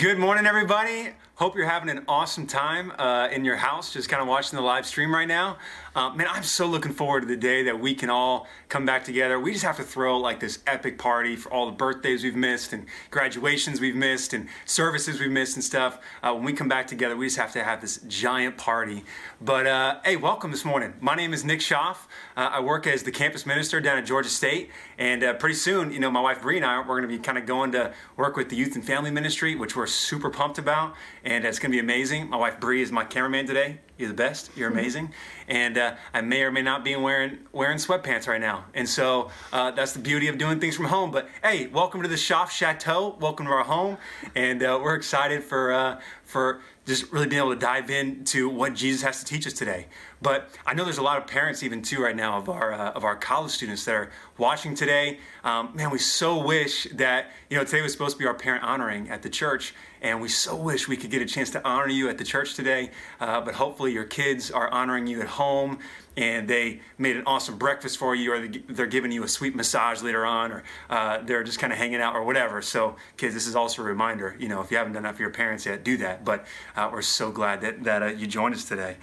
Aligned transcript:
Good 0.00 0.18
morning, 0.18 0.46
everybody. 0.46 1.10
Hope 1.34 1.56
you're 1.56 1.66
having 1.66 1.88
an 1.88 2.04
awesome 2.06 2.46
time 2.46 2.92
uh, 2.98 3.28
in 3.32 3.46
your 3.46 3.56
house, 3.56 3.94
just 3.94 4.10
kind 4.10 4.20
of 4.20 4.28
watching 4.28 4.56
the 4.56 4.62
live 4.62 4.86
stream 4.86 5.10
right 5.10 5.28
now. 5.28 5.56
Uh, 5.94 6.10
man, 6.10 6.26
I'm 6.30 6.42
so 6.42 6.66
looking 6.66 6.92
forward 6.92 7.20
to 7.22 7.26
the 7.26 7.36
day 7.36 7.62
that 7.64 7.80
we 7.80 7.94
can 7.94 8.10
all 8.10 8.46
come 8.68 8.84
back 8.84 9.04
together. 9.04 9.40
We 9.40 9.52
just 9.52 9.64
have 9.64 9.78
to 9.78 9.82
throw 9.82 10.18
like 10.18 10.38
this 10.38 10.58
epic 10.66 10.98
party 10.98 11.36
for 11.36 11.50
all 11.50 11.64
the 11.64 11.72
birthdays 11.72 12.22
we've 12.22 12.36
missed 12.36 12.74
and 12.74 12.84
graduations 13.10 13.80
we've 13.80 13.96
missed 13.96 14.34
and 14.34 14.48
services 14.66 15.18
we've 15.18 15.30
missed 15.30 15.56
and 15.56 15.64
stuff. 15.64 15.98
Uh, 16.22 16.32
when 16.34 16.44
we 16.44 16.52
come 16.52 16.68
back 16.68 16.86
together, 16.86 17.16
we 17.16 17.26
just 17.26 17.38
have 17.38 17.52
to 17.52 17.64
have 17.64 17.80
this 17.80 17.98
giant 18.06 18.58
party. 18.58 19.02
But 19.40 19.66
uh, 19.66 20.00
hey, 20.04 20.16
welcome 20.16 20.50
this 20.50 20.64
morning. 20.64 20.92
My 21.00 21.14
name 21.14 21.32
is 21.32 21.42
Nick 21.42 21.60
Shoff. 21.60 22.06
Uh, 22.36 22.50
I 22.52 22.60
work 22.60 22.86
as 22.86 23.02
the 23.02 23.12
campus 23.12 23.46
minister 23.46 23.80
down 23.80 23.96
at 23.96 24.04
Georgia 24.04 24.28
State, 24.28 24.70
and 25.00 25.24
uh, 25.24 25.32
pretty 25.32 25.54
soon, 25.54 25.90
you 25.92 25.98
know, 25.98 26.10
my 26.10 26.20
wife 26.20 26.42
Bree 26.42 26.58
and 26.58 26.64
I 26.64 26.78
we're 26.78 26.84
going 26.84 27.02
to 27.02 27.08
be 27.08 27.18
kind 27.18 27.38
of 27.38 27.46
going 27.46 27.72
to 27.72 27.92
work 28.16 28.36
with 28.36 28.50
the 28.50 28.56
youth 28.56 28.76
and 28.76 28.84
family 28.84 29.10
ministry, 29.10 29.56
which 29.56 29.74
we're 29.74 29.86
super 29.86 30.28
pumped 30.28 30.58
about 30.58 30.94
and 31.24 31.44
it's 31.44 31.58
going 31.58 31.72
to 31.72 31.74
be 31.74 31.80
amazing. 31.80 32.28
My 32.28 32.36
wife 32.36 32.60
Bree 32.60 32.82
is 32.82 32.92
my 32.92 33.04
cameraman 33.04 33.46
today. 33.46 33.80
You're 33.96 34.08
the 34.08 34.14
best. 34.14 34.50
You're 34.56 34.70
amazing, 34.70 35.12
and 35.46 35.76
uh, 35.76 35.94
I 36.14 36.22
may 36.22 36.42
or 36.42 36.50
may 36.50 36.62
not 36.62 36.84
be 36.84 36.96
wearing 36.96 37.40
wearing 37.52 37.76
sweatpants 37.76 38.26
right 38.26 38.40
now, 38.40 38.64
and 38.72 38.88
so 38.88 39.30
uh, 39.52 39.72
that's 39.72 39.92
the 39.92 39.98
beauty 39.98 40.28
of 40.28 40.38
doing 40.38 40.58
things 40.58 40.74
from 40.74 40.86
home. 40.86 41.10
But 41.10 41.28
hey, 41.42 41.66
welcome 41.66 42.00
to 42.00 42.08
the 42.08 42.14
Shoff 42.14 42.48
Chateau. 42.48 43.18
Welcome 43.20 43.44
to 43.44 43.52
our 43.52 43.64
home, 43.64 43.98
and 44.34 44.62
uh, 44.62 44.80
we're 44.82 44.94
excited 44.94 45.44
for 45.44 45.70
uh, 45.70 46.00
for 46.24 46.62
just 46.86 47.12
really 47.12 47.26
being 47.26 47.40
able 47.40 47.52
to 47.52 47.60
dive 47.60 47.90
into 47.90 48.48
what 48.48 48.74
Jesus 48.74 49.02
has 49.02 49.18
to 49.18 49.26
teach 49.26 49.46
us 49.46 49.52
today. 49.52 49.86
But 50.22 50.50
I 50.66 50.74
know 50.74 50.84
there's 50.84 50.98
a 50.98 51.02
lot 51.02 51.16
of 51.16 51.26
parents 51.26 51.62
even 51.62 51.80
too 51.82 52.02
right 52.02 52.14
now 52.14 52.36
of 52.36 52.48
our 52.48 52.72
uh, 52.72 52.90
of 52.92 53.04
our 53.04 53.16
college 53.16 53.52
students 53.52 53.84
that 53.86 53.94
are 53.94 54.10
watching 54.36 54.74
today. 54.74 55.18
Um, 55.44 55.74
man, 55.74 55.90
we 55.90 55.98
so 55.98 56.42
wish 56.44 56.86
that 56.92 57.30
you 57.48 57.56
know 57.56 57.64
today 57.64 57.80
was 57.80 57.92
supposed 57.92 58.16
to 58.16 58.18
be 58.18 58.26
our 58.26 58.34
parent 58.34 58.62
honoring 58.62 59.08
at 59.08 59.22
the 59.22 59.30
church, 59.30 59.74
and 60.02 60.20
we 60.20 60.28
so 60.28 60.54
wish 60.54 60.88
we 60.88 60.98
could 60.98 61.10
get 61.10 61.22
a 61.22 61.26
chance 61.26 61.50
to 61.50 61.66
honor 61.66 61.88
you 61.88 62.10
at 62.10 62.18
the 62.18 62.24
church 62.24 62.54
today. 62.54 62.90
Uh, 63.18 63.40
but 63.40 63.54
hopefully 63.54 63.92
your 63.92 64.04
kids 64.04 64.50
are 64.50 64.70
honoring 64.70 65.06
you 65.06 65.22
at 65.22 65.26
home, 65.26 65.78
and 66.18 66.46
they 66.46 66.82
made 66.98 67.16
an 67.16 67.22
awesome 67.24 67.56
breakfast 67.56 67.96
for 67.96 68.14
you, 68.14 68.32
or 68.32 68.46
they're 68.46 68.86
giving 68.86 69.12
you 69.12 69.24
a 69.24 69.28
sweet 69.28 69.54
massage 69.54 70.02
later 70.02 70.26
on, 70.26 70.52
or 70.52 70.62
uh, 70.90 71.22
they're 71.22 71.44
just 71.44 71.58
kind 71.58 71.72
of 71.72 71.78
hanging 71.78 72.02
out 72.02 72.14
or 72.14 72.24
whatever. 72.24 72.60
So 72.60 72.96
kids, 73.16 73.32
this 73.32 73.46
is 73.46 73.56
also 73.56 73.80
a 73.80 73.86
reminder. 73.86 74.36
You 74.38 74.48
know, 74.48 74.60
if 74.60 74.70
you 74.70 74.76
haven't 74.76 74.92
done 74.92 75.04
that 75.04 75.16
for 75.16 75.22
your 75.22 75.30
parents 75.30 75.64
yet, 75.64 75.82
do 75.82 75.96
that. 75.96 76.26
But 76.26 76.44
uh, 76.76 76.90
we're 76.92 77.00
so 77.00 77.30
glad 77.30 77.62
that 77.62 77.84
that 77.84 78.02
uh, 78.02 78.06
you 78.06 78.26
joined 78.26 78.54
us 78.54 78.66
today. 78.66 78.96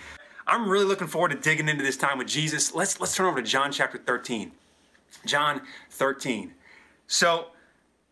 I'm 0.48 0.70
really 0.70 0.86
looking 0.86 1.08
forward 1.08 1.32
to 1.32 1.38
digging 1.38 1.68
into 1.68 1.84
this 1.84 1.98
time 1.98 2.18
with 2.18 2.28
Jesus. 2.28 2.74
Let's 2.74 3.00
let's 3.02 3.14
turn 3.14 3.26
over 3.26 3.42
to 3.42 3.48
John 3.48 3.72
chapter 3.72 3.98
13. 3.98 4.54
John 5.26 5.62
13. 5.92 6.54
So 7.08 7.48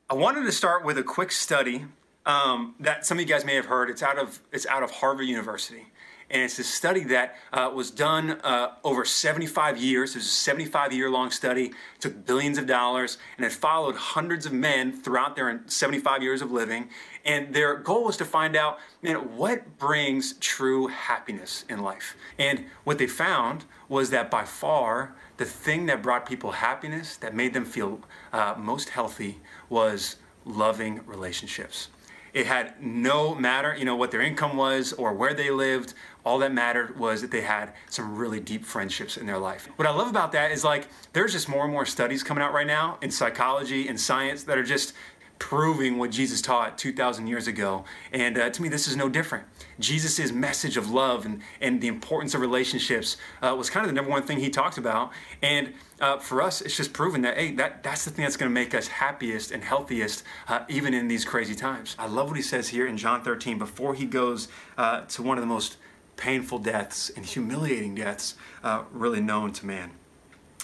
I 0.10 0.16
wanted 0.16 0.44
to 0.44 0.52
start 0.52 0.84
with 0.84 0.98
a 0.98 1.04
quick 1.04 1.32
study 1.32 1.86
um, 2.26 2.76
that 2.80 3.06
some 3.06 3.18
of 3.18 3.22
you 3.22 3.28
guys 3.28 3.46
may 3.46 3.56
have 3.56 3.68
heard. 3.68 3.90
It's 3.90 4.04
out 4.04 4.18
of 4.18 4.42
it's 4.52 4.66
out 4.66 4.84
of 4.84 4.92
Harvard 4.92 5.28
University, 5.28 5.88
and 6.30 6.42
it's 6.42 6.60
a 6.60 6.64
study 6.66 7.06
that 7.06 7.38
uh, 7.54 7.72
was 7.74 7.90
done 7.90 8.32
uh, 8.44 8.72
over 8.84 9.06
75 9.06 9.78
years. 9.78 10.12
It 10.12 10.18
was 10.18 10.26
a 10.26 10.30
75 10.30 10.92
year 10.92 11.10
long 11.10 11.32
study, 11.32 11.72
took 12.00 12.26
billions 12.26 12.58
of 12.58 12.66
dollars, 12.66 13.18
and 13.38 13.46
it 13.46 13.54
followed 13.54 13.96
hundreds 13.96 14.46
of 14.46 14.52
men 14.52 14.92
throughout 14.92 15.38
their 15.38 15.62
75 15.68 16.22
years 16.22 16.42
of 16.42 16.52
living. 16.52 16.90
And 17.26 17.54
their 17.54 17.76
goal 17.76 18.06
was 18.06 18.18
to 18.18 18.26
find 18.26 18.56
out, 18.56 18.78
man, 19.02 19.36
what 19.36 19.80
brings 19.80 20.34
true 20.34 20.88
happiness 20.88 21.66
in 21.68 21.82
life. 21.82 22.16
And 22.38 22.66
what 22.84 23.00
they 23.00 23.08
found 23.08 23.66
was 23.90 24.12
that 24.12 24.30
by 24.30 24.46
far, 24.46 25.16
the 25.38 25.46
thing 25.46 25.88
that 25.88 26.04
brought 26.04 26.28
people 26.28 26.52
happiness, 26.52 27.18
that 27.18 27.36
made 27.36 27.54
them 27.54 27.66
feel 27.66 28.00
uh, 28.32 28.54
most 28.58 28.90
healthy, 28.90 29.40
was 29.70 30.18
loving 30.46 31.02
relationships. 31.08 31.90
It 32.36 32.48
had 32.48 32.84
no 32.84 33.34
matter, 33.34 33.74
you 33.74 33.86
know, 33.86 33.96
what 33.96 34.12
their 34.12 34.22
income 34.22 34.58
was 34.58 34.92
or 34.92 35.14
where 35.14 35.34
they 35.34 35.50
lived. 35.52 35.94
All 36.26 36.38
that 36.40 36.52
mattered 36.52 37.00
was 37.00 37.22
that 37.22 37.32
they 37.32 37.42
had 37.42 37.72
some 37.90 38.18
really 38.18 38.42
deep 38.42 38.66
friendships 38.66 39.16
in 39.16 39.26
their 39.26 39.38
life. 39.38 39.70
What 39.78 39.88
I 39.88 39.92
love 39.92 40.10
about 40.10 40.34
that 40.34 40.52
is 40.52 40.62
like 40.62 40.90
there's 41.14 41.32
just 41.32 41.48
more 41.48 41.64
and 41.64 41.72
more 41.72 41.86
studies 41.86 42.24
coming 42.24 42.44
out 42.44 42.52
right 42.52 42.68
now 42.68 42.98
in 43.02 43.10
psychology 43.10 43.88
and 43.88 43.98
science 43.98 44.44
that 44.44 44.58
are 44.58 44.64
just 44.64 44.94
proving 45.40 45.98
what 45.98 46.12
Jesus 46.12 46.42
taught 46.42 46.78
2,000 46.78 47.28
years 47.28 47.48
ago. 47.48 47.86
And 48.12 48.38
uh, 48.38 48.50
to 48.50 48.62
me, 48.62 48.70
this 48.70 48.88
is 48.88 48.96
no 48.96 49.10
different. 49.10 49.46
Jesus' 49.80 50.32
message 50.32 50.78
of 50.78 50.90
love 50.90 51.26
and, 51.26 51.42
and 51.60 51.82
the 51.82 51.88
importance 51.88 52.34
of 52.34 52.42
relationships 52.42 53.18
uh, 53.42 53.54
was 53.58 53.70
kind 53.70 53.86
of 53.86 53.90
the 53.90 53.96
number 53.96 54.12
one 54.12 54.24
thing 54.24 54.40
he 54.40 54.50
talked 54.50 54.78
about. 54.78 55.12
And 55.42 55.74
uh, 56.00 56.18
for 56.18 56.42
us, 56.42 56.62
it's 56.62 56.78
just 56.78 56.94
proven 56.94 57.22
that, 57.24 57.38
hey, 57.38 57.52
that, 57.56 57.84
that's 57.84 58.06
the 58.06 58.12
thing 58.12 58.24
that's 58.24 58.38
going 58.38 58.50
to 58.50 58.54
make 58.54 58.74
us 58.74 58.88
happiest 58.88 59.52
and 59.52 59.64
healthiest, 59.64 60.24
uh, 60.48 60.64
even 60.70 60.94
in 60.94 61.08
these 61.08 61.26
crazy 61.26 61.56
times. 61.56 61.96
I 62.00 62.08
love 62.08 62.28
what 62.28 62.38
he 62.38 62.44
says 62.44 62.70
here 62.70 62.88
in 62.88 62.98
John 62.98 63.22
13 63.22 63.58
before 63.58 63.94
he 63.94 64.06
goes 64.06 64.48
uh, 64.78 65.02
to 65.02 65.22
one 65.22 65.38
of 65.38 65.42
the 65.42 65.48
most 65.48 65.78
painful 66.18 66.60
deaths 66.60 67.10
and 67.16 67.26
humiliating 67.26 67.96
deaths 67.96 68.36
uh, 68.64 68.84
really 68.92 69.22
known 69.22 69.52
to 69.54 69.66
man. 69.66 69.92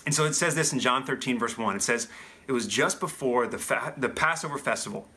And 0.05 0.15
so 0.15 0.25
it 0.25 0.33
says 0.33 0.55
this 0.55 0.73
in 0.73 0.79
John 0.79 1.05
13, 1.05 1.37
verse 1.37 1.57
1. 1.57 1.75
It 1.75 1.81
says, 1.81 2.07
it 2.47 2.51
was 2.51 2.67
just 2.67 2.99
before 2.99 3.47
the, 3.47 3.57
fa- 3.57 3.93
the 3.97 4.09
Passover 4.09 4.57
festival. 4.57 5.07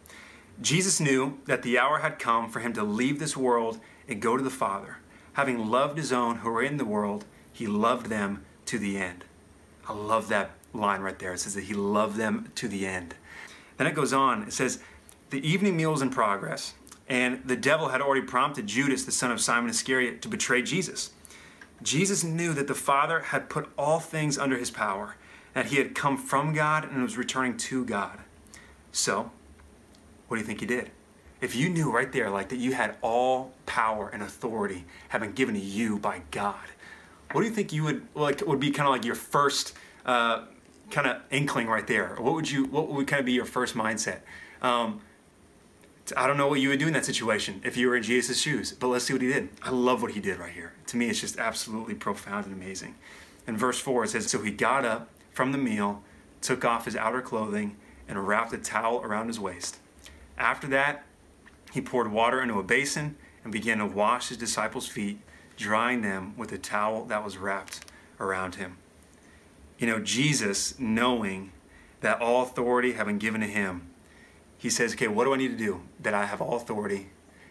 Jesus 0.61 1.01
knew 1.01 1.39
that 1.47 1.63
the 1.63 1.79
hour 1.79 1.99
had 1.99 2.19
come 2.19 2.49
for 2.49 2.61
him 2.61 2.73
to 2.75 2.85
leave 2.85 3.19
this 3.19 3.37
world 3.37 3.81
and 4.07 4.23
go 4.23 4.37
to 4.37 4.43
the 4.43 4.51
Father. 4.51 4.99
Having 5.33 5.67
loved 5.69 5.99
his 5.99 6.13
own 6.13 6.37
who 6.37 6.51
were 6.51 6.63
in 6.63 6.77
the 6.77 6.85
world, 6.85 7.25
he 7.53 7.67
loved 7.67 8.07
them 8.07 8.45
to 8.67 8.79
the 8.79 8.97
end. 8.99 9.25
I 9.89 9.93
love 9.93 10.29
that 10.29 10.53
line 10.73 11.01
right 11.01 11.19
there. 11.19 11.33
It 11.33 11.41
says 11.41 11.55
that 11.55 11.65
he 11.65 11.75
loved 11.75 12.17
them 12.17 12.51
to 12.55 12.69
the 12.69 12.87
end. 12.87 13.15
Then 13.77 13.87
it 13.87 13.95
goes 13.95 14.13
on. 14.13 14.45
It 14.45 14.53
says, 14.53 14.79
The 15.31 15.47
evening 15.47 15.77
meal 15.77 15.91
was 15.91 16.03
in 16.03 16.11
progress, 16.11 16.75
and 17.09 17.43
the 17.45 17.57
devil 17.57 17.89
had 17.89 18.01
already 18.01 18.25
prompted 18.25 18.67
Judas, 18.67 19.05
the 19.05 19.13
son 19.13 19.33
of 19.33 19.41
Simon 19.41 19.71
Iscariot, 19.71 20.23
to 20.23 20.29
betray 20.29 20.63
Jesus. 20.63 21.11
Jesus 21.85 22.25
knew 22.25 22.53
that 22.55 22.67
the 22.67 22.75
Father 22.75 23.21
had 23.21 23.49
put 23.49 23.69
all 23.79 24.01
things 24.01 24.39
under 24.39 24.57
his 24.57 24.71
power 24.71 25.17
that 25.53 25.67
he 25.67 25.77
had 25.77 25.95
come 25.95 26.17
from 26.17 26.53
God 26.53 26.91
and 26.91 27.03
was 27.03 27.17
returning 27.17 27.57
to 27.57 27.85
God. 27.85 28.19
So, 28.91 29.31
what 30.27 30.37
do 30.37 30.41
you 30.41 30.47
think 30.47 30.61
he 30.61 30.67
did? 30.67 30.91
If 31.41 31.55
you 31.55 31.69
knew 31.69 31.93
right 31.93 32.11
there, 32.11 32.31
like 32.31 32.49
that 32.49 32.57
you 32.57 32.73
had 32.73 32.97
all 33.03 33.53
power 33.67 34.09
and 34.09 34.23
authority 34.23 34.85
have 35.09 35.21
been 35.21 35.33
given 35.33 35.55
to 35.55 35.61
you 35.61 35.99
by 35.99 36.23
God, 36.31 36.57
what 37.33 37.43
do 37.43 37.47
you 37.47 37.53
think 37.53 37.73
you 37.73 37.85
would 37.85 38.07
like? 38.15 38.45
Would 38.47 38.61
be 38.61 38.71
kind 38.71 38.89
of 38.89 38.93
like 38.93 39.05
your 39.05 39.15
first 39.15 39.75
uh, 40.07 40.47
kind 40.91 41.07
of 41.07 41.21
inkling 41.31 41.67
right 41.67 41.87
there? 41.87 42.17
What 42.19 42.35
would 42.35 42.51
you? 42.51 42.65
What 42.65 42.89
would 42.89 43.07
kind 43.07 43.21
of 43.21 43.27
be 43.27 43.33
your 43.33 43.45
first 43.45 43.75
mindset? 43.75 44.21
Um, 44.63 45.01
I 46.17 46.27
don't 46.27 46.37
know 46.37 46.49
what 46.49 46.61
you 46.61 46.69
would 46.69 46.79
do 46.79 46.87
in 46.87 46.93
that 46.93 47.07
situation 47.07 47.63
if 47.65 47.77
you 47.77 47.89
were 47.89 47.97
in 47.97 48.03
Jesus' 48.03 48.41
shoes, 48.41 48.73
but 48.73 48.89
let's 48.89 49.07
see 49.07 49.15
what 49.15 49.23
he 49.23 49.29
did. 49.29 49.49
I 49.63 49.71
love 49.71 50.03
what 50.03 50.13
he 50.13 50.21
did 50.21 50.39
right 50.39 50.53
here. 50.53 50.75
To 50.89 50.97
me, 50.97 51.09
it's 51.09 51.21
just 51.21 51.39
absolutely 51.39 51.95
profound 51.95 52.45
and 52.45 52.55
amazing. 52.55 52.95
In 53.47 53.57
verse 53.57 53.79
4, 53.79 54.05
it 54.05 54.09
says, 54.09 54.31
So 54.31 54.43
he 54.43 54.51
got 54.51 54.85
up 54.85 55.09
from 55.31 55.53
the 55.53 55.59
meal, 55.59 56.03
took 56.43 56.65
off 56.65 56.85
his 56.85 56.97
outer 56.97 57.23
clothing, 57.23 57.77
and 58.07 58.29
wrapped 58.29 58.53
a 58.53 58.59
towel 58.59 59.01
around 59.03 59.29
his 59.29 59.41
waist. 59.41 59.79
After 60.37 60.67
that, 60.69 61.05
he 61.73 61.81
poured 61.81 62.13
water 62.13 62.43
into 62.43 62.59
a 62.59 62.63
basin 62.63 63.17
and 63.43 63.53
began 63.53 63.79
to 63.79 63.87
wash 63.87 64.29
his 64.29 64.39
disciples' 64.39 64.89
feet, 64.89 65.21
drying 65.57 66.03
them 66.03 66.35
with 66.37 66.53
a 66.53 66.59
towel 66.59 67.05
that 67.07 67.25
was 67.25 67.39
wrapped 67.39 67.81
around 68.21 68.57
him. 68.57 68.77
You 69.79 69.87
know, 69.87 70.01
Jesus, 70.01 70.79
knowing 70.79 71.53
that 72.01 72.21
all 72.21 72.43
authority 72.43 72.93
had 72.93 73.07
been 73.07 73.19
given 73.19 73.41
to 73.41 73.47
him, 73.47 73.89
he 74.65 74.71
says, 74.71 74.95
Okay, 74.95 75.09
what 75.09 75.25
do 75.25 75.35
I 75.35 75.37
need 75.37 75.51
to 75.51 75.59
do 75.59 75.83
that 76.01 76.15
I 76.15 76.25
have 76.25 76.41
all 76.41 76.57
authority? 76.57 77.11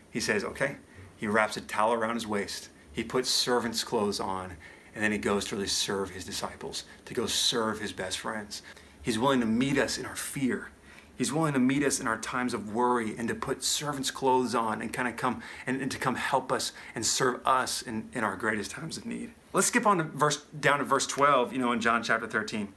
He 0.10 0.20
says, 0.20 0.44
Okay. 0.44 0.78
He 1.16 1.28
wraps 1.28 1.56
a 1.56 1.62
towel 1.62 1.94
around 1.94 2.16
his 2.16 2.26
waist. 2.26 2.70
He 2.92 3.04
puts 3.04 3.30
servant's 3.30 3.84
clothes 3.84 4.20
on 4.20 4.58
and 4.96 5.04
then 5.04 5.12
he 5.12 5.20
goes 5.20 5.46
to 5.46 5.56
really 5.56 5.68
serve 5.68 6.10
his 6.10 6.26
disciples, 6.26 6.86
to 7.06 7.14
go 7.14 7.28
serve 7.28 7.80
his 7.80 7.94
best 7.94 8.18
friends. 8.18 8.64
He's 9.04 9.20
willing 9.20 9.42
to 9.42 9.46
meet 9.46 9.78
us 9.78 10.00
in 10.00 10.08
our 10.08 10.16
fear. 10.16 10.72
He's 11.16 11.32
willing 11.32 11.54
to 11.54 11.60
meet 11.60 11.84
us 11.84 12.00
in 12.00 12.08
our 12.08 12.18
times 12.18 12.52
of 12.56 12.74
worry 12.74 13.16
and 13.16 13.28
to 13.28 13.36
put 13.36 13.64
servant's 13.64 14.10
clothes 14.10 14.56
on 14.56 14.82
and 14.82 14.92
kind 14.92 15.08
of 15.08 15.16
come 15.16 15.44
and, 15.68 15.84
and 15.84 15.92
to 15.92 16.00
come 16.00 16.16
help 16.16 16.52
us 16.52 16.72
and 16.96 17.06
serve 17.06 17.46
us 17.46 17.84
in, 17.84 18.10
in 18.14 18.24
our 18.24 18.36
greatest 18.36 18.72
times 18.72 18.98
of 18.98 19.06
need. 19.06 19.34
Let's 19.54 19.68
skip 19.68 19.86
on 19.86 20.00
to 20.00 20.04
verse 20.04 20.38
down 20.60 20.80
to 20.80 20.84
verse 20.84 21.06
12, 21.06 21.54
you 21.54 21.60
know, 21.60 21.74
in 21.74 21.80
John 21.80 22.02
chapter 22.02 22.26
13. 22.26 22.70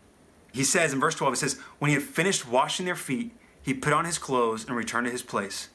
He 0.52 0.62
says 0.62 0.92
in 0.92 1.00
verse 1.00 1.14
12, 1.14 1.32
it 1.32 1.36
says, 1.38 1.58
When 1.78 1.88
he 1.88 1.94
had 1.94 2.02
finished 2.02 2.46
washing 2.46 2.84
their 2.84 2.96
feet, 2.96 3.32
he 3.66 3.74
put 3.74 3.92
on 3.92 4.04
his 4.04 4.16
clothes 4.16 4.64
and 4.64 4.76
returned 4.76 5.06
to 5.06 5.10
his 5.10 5.24
place. 5.24 5.70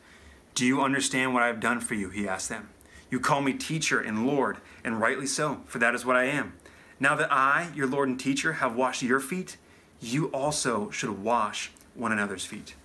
Do 0.55 0.65
you 0.65 0.81
understand 0.81 1.33
what 1.33 1.43
I 1.43 1.47
have 1.47 1.59
done 1.59 1.81
for 1.81 1.93
you? 1.93 2.09
He 2.09 2.25
asked 2.25 2.47
them. 2.47 2.69
You 3.09 3.19
call 3.19 3.41
me 3.41 3.51
teacher 3.51 3.99
and 3.99 4.25
Lord, 4.25 4.59
and 4.81 5.01
rightly 5.01 5.27
so, 5.27 5.59
for 5.65 5.77
that 5.79 5.93
is 5.93 6.05
what 6.05 6.15
I 6.15 6.23
am. 6.23 6.53
Now 7.01 7.15
that 7.15 7.29
I, 7.29 7.69
your 7.75 7.87
Lord 7.87 8.07
and 8.07 8.17
teacher, 8.17 8.53
have 8.53 8.77
washed 8.77 9.01
your 9.01 9.19
feet, 9.19 9.57
you 9.99 10.27
also 10.27 10.89
should 10.89 11.21
wash 11.21 11.71
one 11.93 12.13
another's 12.13 12.45
feet. 12.45 12.75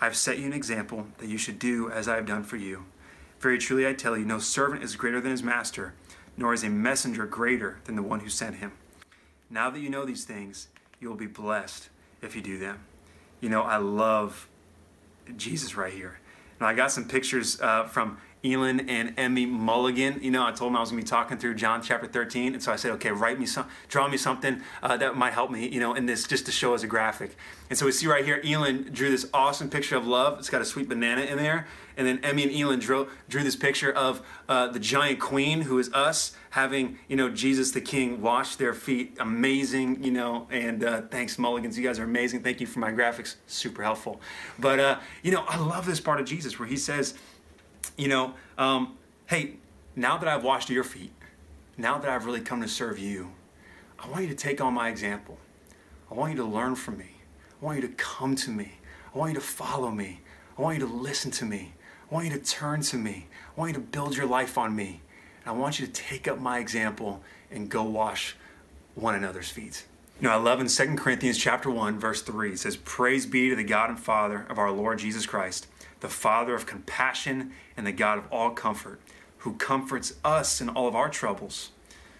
I 0.00 0.04
have 0.04 0.14
set 0.14 0.38
you 0.38 0.46
an 0.46 0.52
example 0.52 1.08
that 1.18 1.28
you 1.28 1.38
should 1.38 1.58
do 1.58 1.90
as 1.90 2.06
I 2.06 2.14
have 2.14 2.26
done 2.26 2.44
for 2.44 2.56
you. 2.56 2.84
Very 3.40 3.58
truly 3.58 3.84
I 3.88 3.94
tell 3.94 4.16
you, 4.16 4.24
no 4.24 4.38
servant 4.38 4.84
is 4.84 4.94
greater 4.94 5.20
than 5.20 5.32
his 5.32 5.42
master, 5.42 5.94
nor 6.36 6.54
is 6.54 6.62
a 6.62 6.70
messenger 6.70 7.26
greater 7.26 7.80
than 7.86 7.96
the 7.96 8.02
one 8.02 8.20
who 8.20 8.28
sent 8.28 8.58
him. 8.58 8.70
Now 9.50 9.70
that 9.70 9.80
you 9.80 9.90
know 9.90 10.04
these 10.04 10.24
things, 10.24 10.68
you 11.00 11.08
will 11.08 11.16
be 11.16 11.26
blessed 11.26 11.88
if 12.22 12.36
you 12.36 12.42
do 12.42 12.58
them. 12.58 12.84
You 13.40 13.48
know, 13.48 13.62
I 13.62 13.78
love 13.78 14.46
Jesus 15.36 15.76
right 15.76 15.92
here. 15.92 16.18
And 16.58 16.66
I 16.66 16.74
got 16.74 16.92
some 16.92 17.06
pictures 17.06 17.60
uh, 17.60 17.84
from 17.84 18.18
Elin 18.44 18.88
and 18.88 19.14
Emmy 19.16 19.46
Mulligan. 19.46 20.18
You 20.22 20.30
know, 20.30 20.44
I 20.44 20.52
told 20.52 20.70
them 20.70 20.76
I 20.76 20.80
was 20.80 20.90
going 20.90 21.02
to 21.02 21.06
be 21.06 21.08
talking 21.08 21.38
through 21.38 21.54
John 21.54 21.82
chapter 21.82 22.06
13, 22.06 22.54
and 22.54 22.62
so 22.62 22.72
I 22.72 22.76
said, 22.76 22.90
okay, 22.92 23.10
write 23.10 23.38
me 23.38 23.46
some, 23.46 23.66
draw 23.88 24.08
me 24.08 24.16
something 24.16 24.62
uh, 24.82 24.96
that 24.96 25.16
might 25.16 25.32
help 25.32 25.50
me, 25.50 25.68
you 25.68 25.80
know, 25.80 25.94
in 25.94 26.06
this, 26.06 26.26
just 26.26 26.46
to 26.46 26.52
show 26.52 26.74
as 26.74 26.82
a 26.82 26.86
graphic. 26.86 27.36
And 27.70 27.78
so 27.78 27.86
we 27.86 27.92
see 27.92 28.06
right 28.06 28.24
here, 28.24 28.40
Elin 28.44 28.90
drew 28.92 29.10
this 29.10 29.28
awesome 29.32 29.70
picture 29.70 29.96
of 29.96 30.06
love. 30.06 30.38
It's 30.38 30.50
got 30.50 30.60
a 30.60 30.64
sweet 30.64 30.88
banana 30.88 31.22
in 31.22 31.38
there, 31.38 31.66
and 31.96 32.06
then 32.06 32.18
Emmy 32.22 32.42
and 32.42 32.52
Elin 32.52 32.80
drew, 32.80 33.08
drew 33.28 33.42
this 33.44 33.56
picture 33.56 33.92
of 33.92 34.22
uh, 34.48 34.68
the 34.68 34.80
giant 34.80 35.20
queen, 35.20 35.62
who 35.62 35.78
is 35.78 35.92
us, 35.92 36.34
having, 36.50 36.98
you 37.08 37.16
know, 37.16 37.30
Jesus 37.30 37.70
the 37.70 37.80
King 37.80 38.20
wash 38.20 38.56
their 38.56 38.74
feet. 38.74 39.16
Amazing, 39.20 40.02
you 40.02 40.10
know, 40.10 40.48
and 40.50 40.84
uh, 40.84 41.02
thanks, 41.02 41.38
Mulligans. 41.38 41.78
You 41.78 41.84
guys 41.84 41.98
are 41.98 42.04
amazing. 42.04 42.42
Thank 42.42 42.60
you 42.60 42.66
for 42.66 42.78
my 42.78 42.92
graphics. 42.92 43.36
Super 43.46 43.82
helpful. 43.82 44.20
But, 44.58 44.80
uh, 44.80 44.98
you 45.22 45.32
know, 45.32 45.44
I 45.48 45.58
love 45.58 45.86
this 45.86 46.00
part 46.00 46.20
of 46.20 46.26
Jesus 46.26 46.58
where 46.58 46.68
he 46.68 46.76
says, 46.76 47.14
you 47.96 48.08
know, 48.08 48.34
um, 48.58 48.96
hey, 49.26 49.54
now 49.96 50.16
that 50.16 50.28
I've 50.28 50.44
washed 50.44 50.70
your 50.70 50.84
feet, 50.84 51.12
now 51.76 51.98
that 51.98 52.08
I've 52.08 52.26
really 52.26 52.40
come 52.40 52.62
to 52.62 52.68
serve 52.68 52.98
you, 52.98 53.32
I 53.98 54.08
want 54.08 54.22
you 54.22 54.28
to 54.28 54.34
take 54.34 54.60
on 54.60 54.74
my 54.74 54.88
example. 54.88 55.38
I 56.10 56.14
want 56.14 56.32
you 56.32 56.38
to 56.38 56.44
learn 56.44 56.74
from 56.74 56.98
me. 56.98 57.16
I 57.60 57.64
want 57.64 57.80
you 57.80 57.88
to 57.88 57.94
come 57.94 58.34
to 58.36 58.50
me. 58.50 58.72
I 59.14 59.18
want 59.18 59.30
you 59.30 59.40
to 59.40 59.46
follow 59.46 59.90
me. 59.90 60.20
I 60.58 60.62
want 60.62 60.78
you 60.78 60.86
to 60.86 60.92
listen 60.92 61.30
to 61.32 61.44
me. 61.44 61.72
I 62.10 62.14
want 62.14 62.26
you 62.26 62.32
to 62.32 62.44
turn 62.44 62.82
to 62.82 62.96
me. 62.96 63.26
I 63.56 63.60
want 63.60 63.70
you 63.70 63.74
to 63.74 63.80
build 63.80 64.16
your 64.16 64.26
life 64.26 64.58
on 64.58 64.74
me. 64.74 65.00
And 65.44 65.54
I 65.54 65.58
want 65.58 65.78
you 65.78 65.86
to 65.86 65.92
take 65.92 66.28
up 66.28 66.38
my 66.38 66.58
example 66.58 67.22
and 67.50 67.68
go 67.68 67.82
wash 67.82 68.36
one 68.94 69.14
another's 69.14 69.48
feet. 69.48 69.86
You 70.20 70.28
know, 70.28 70.34
I 70.34 70.36
love 70.36 70.60
in 70.60 70.68
2 70.68 70.96
Corinthians 70.96 71.38
chapter 71.38 71.70
1, 71.70 71.98
verse 71.98 72.22
3, 72.22 72.52
it 72.52 72.58
says, 72.58 72.76
Praise 72.76 73.26
be 73.26 73.48
to 73.48 73.56
the 73.56 73.64
God 73.64 73.90
and 73.90 73.98
Father 73.98 74.46
of 74.48 74.58
our 74.58 74.70
Lord 74.70 74.98
Jesus 74.98 75.26
Christ 75.26 75.66
the 76.02 76.08
Father 76.08 76.56
of 76.56 76.66
compassion 76.66 77.52
and 77.76 77.86
the 77.86 77.92
God 77.92 78.18
of 78.18 78.26
all 78.32 78.50
comfort, 78.50 79.00
who 79.38 79.54
comforts 79.54 80.14
us 80.24 80.60
in 80.60 80.68
all 80.68 80.88
of 80.88 80.96
our 80.96 81.08
troubles, 81.08 81.70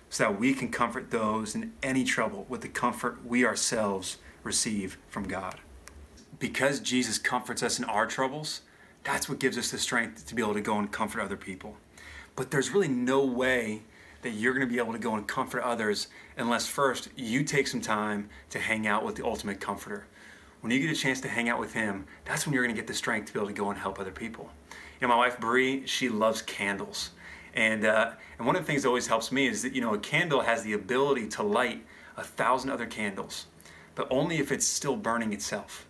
so 0.09 0.23
that 0.23 0.39
we 0.39 0.55
can 0.55 0.71
comfort 0.71 1.11
those 1.11 1.57
in 1.57 1.73
any 1.83 2.05
trouble 2.05 2.47
with 2.49 2.61
the 2.61 2.69
comfort 2.69 3.27
we 3.27 3.45
ourselves 3.45 4.19
receive 4.45 4.99
from 5.09 5.27
God. 5.27 5.57
Because 6.39 6.79
Jesus 6.79 7.19
comforts 7.19 7.61
us 7.61 7.81
in 7.81 7.85
our 7.85 8.07
troubles, 8.07 8.61
that's 9.03 9.29
what 9.29 9.41
gives 9.41 9.59
us 9.59 9.73
the 9.73 9.79
strength 9.79 10.27
to 10.29 10.35
be 10.37 10.43
able 10.43 10.55
to 10.55 10.61
go 10.61 10.79
and 10.79 10.93
comfort 10.93 11.21
other 11.21 11.37
people. 11.37 11.77
But 12.37 12.53
there's 12.53 12.71
really 12.71 12.89
no 12.89 13.25
way 13.25 13.83
that 14.23 14.31
you're 14.31 14.55
going 14.55 14.67
to 14.67 14.73
be 14.73 14.79
able 14.79 14.93
to 14.93 14.99
go 15.01 15.17
and 15.17 15.27
comfort 15.27 15.63
others 15.63 16.07
unless 16.37 16.69
first 16.69 17.09
you 17.17 17.43
take 17.43 17.67
some 17.67 17.81
time 17.81 18.29
to 18.51 18.61
hang 18.61 18.87
out 18.87 19.05
with 19.05 19.17
the 19.17 19.25
ultimate 19.25 19.61
comforter 19.61 20.07
when 20.63 20.71
you 20.71 20.81
get 20.81 20.91
a 20.91 20.99
chance 20.99 21.21
to 21.21 21.29
hang 21.29 21.49
out 21.49 21.59
with 21.61 21.75
him, 21.75 22.07
that's 22.25 22.47
when 22.47 22.55
you're 22.55 22.65
going 22.65 22.75
to 22.75 22.81
get 22.81 22.87
the 22.87 22.95
strength 22.95 23.27
to 23.27 23.33
be 23.33 23.39
able 23.39 23.49
to 23.49 23.53
go 23.53 23.69
and 23.69 23.79
help 23.79 23.99
other 23.99 24.13
people. 24.13 24.49
You 25.01 25.07
know, 25.07 25.09
my 25.09 25.17
wife 25.17 25.39
Bree, 25.39 25.85
she 25.87 26.09
loves 26.09 26.41
candles, 26.41 27.11
and 27.55 27.85
uh, 27.85 28.13
and 28.39 28.47
one 28.47 28.55
of 28.55 28.63
the 28.63 28.67
things 28.67 28.83
that 28.83 28.89
always 28.89 29.09
helps 29.09 29.33
me 29.33 29.49
is 29.49 29.63
that 29.63 29.75
you 29.75 29.81
know 29.81 29.93
a 29.93 29.99
candle 29.99 30.41
has 30.41 30.63
the 30.63 30.73
ability 30.73 31.27
to 31.31 31.43
light 31.43 31.85
a 32.17 32.23
thousand 32.23 32.71
other 32.71 32.87
candles, 32.87 33.47
but 33.97 34.07
only 34.11 34.39
if 34.39 34.53
it's 34.53 34.67
still 34.67 34.97
burning 34.97 35.33
itself. 35.33 35.87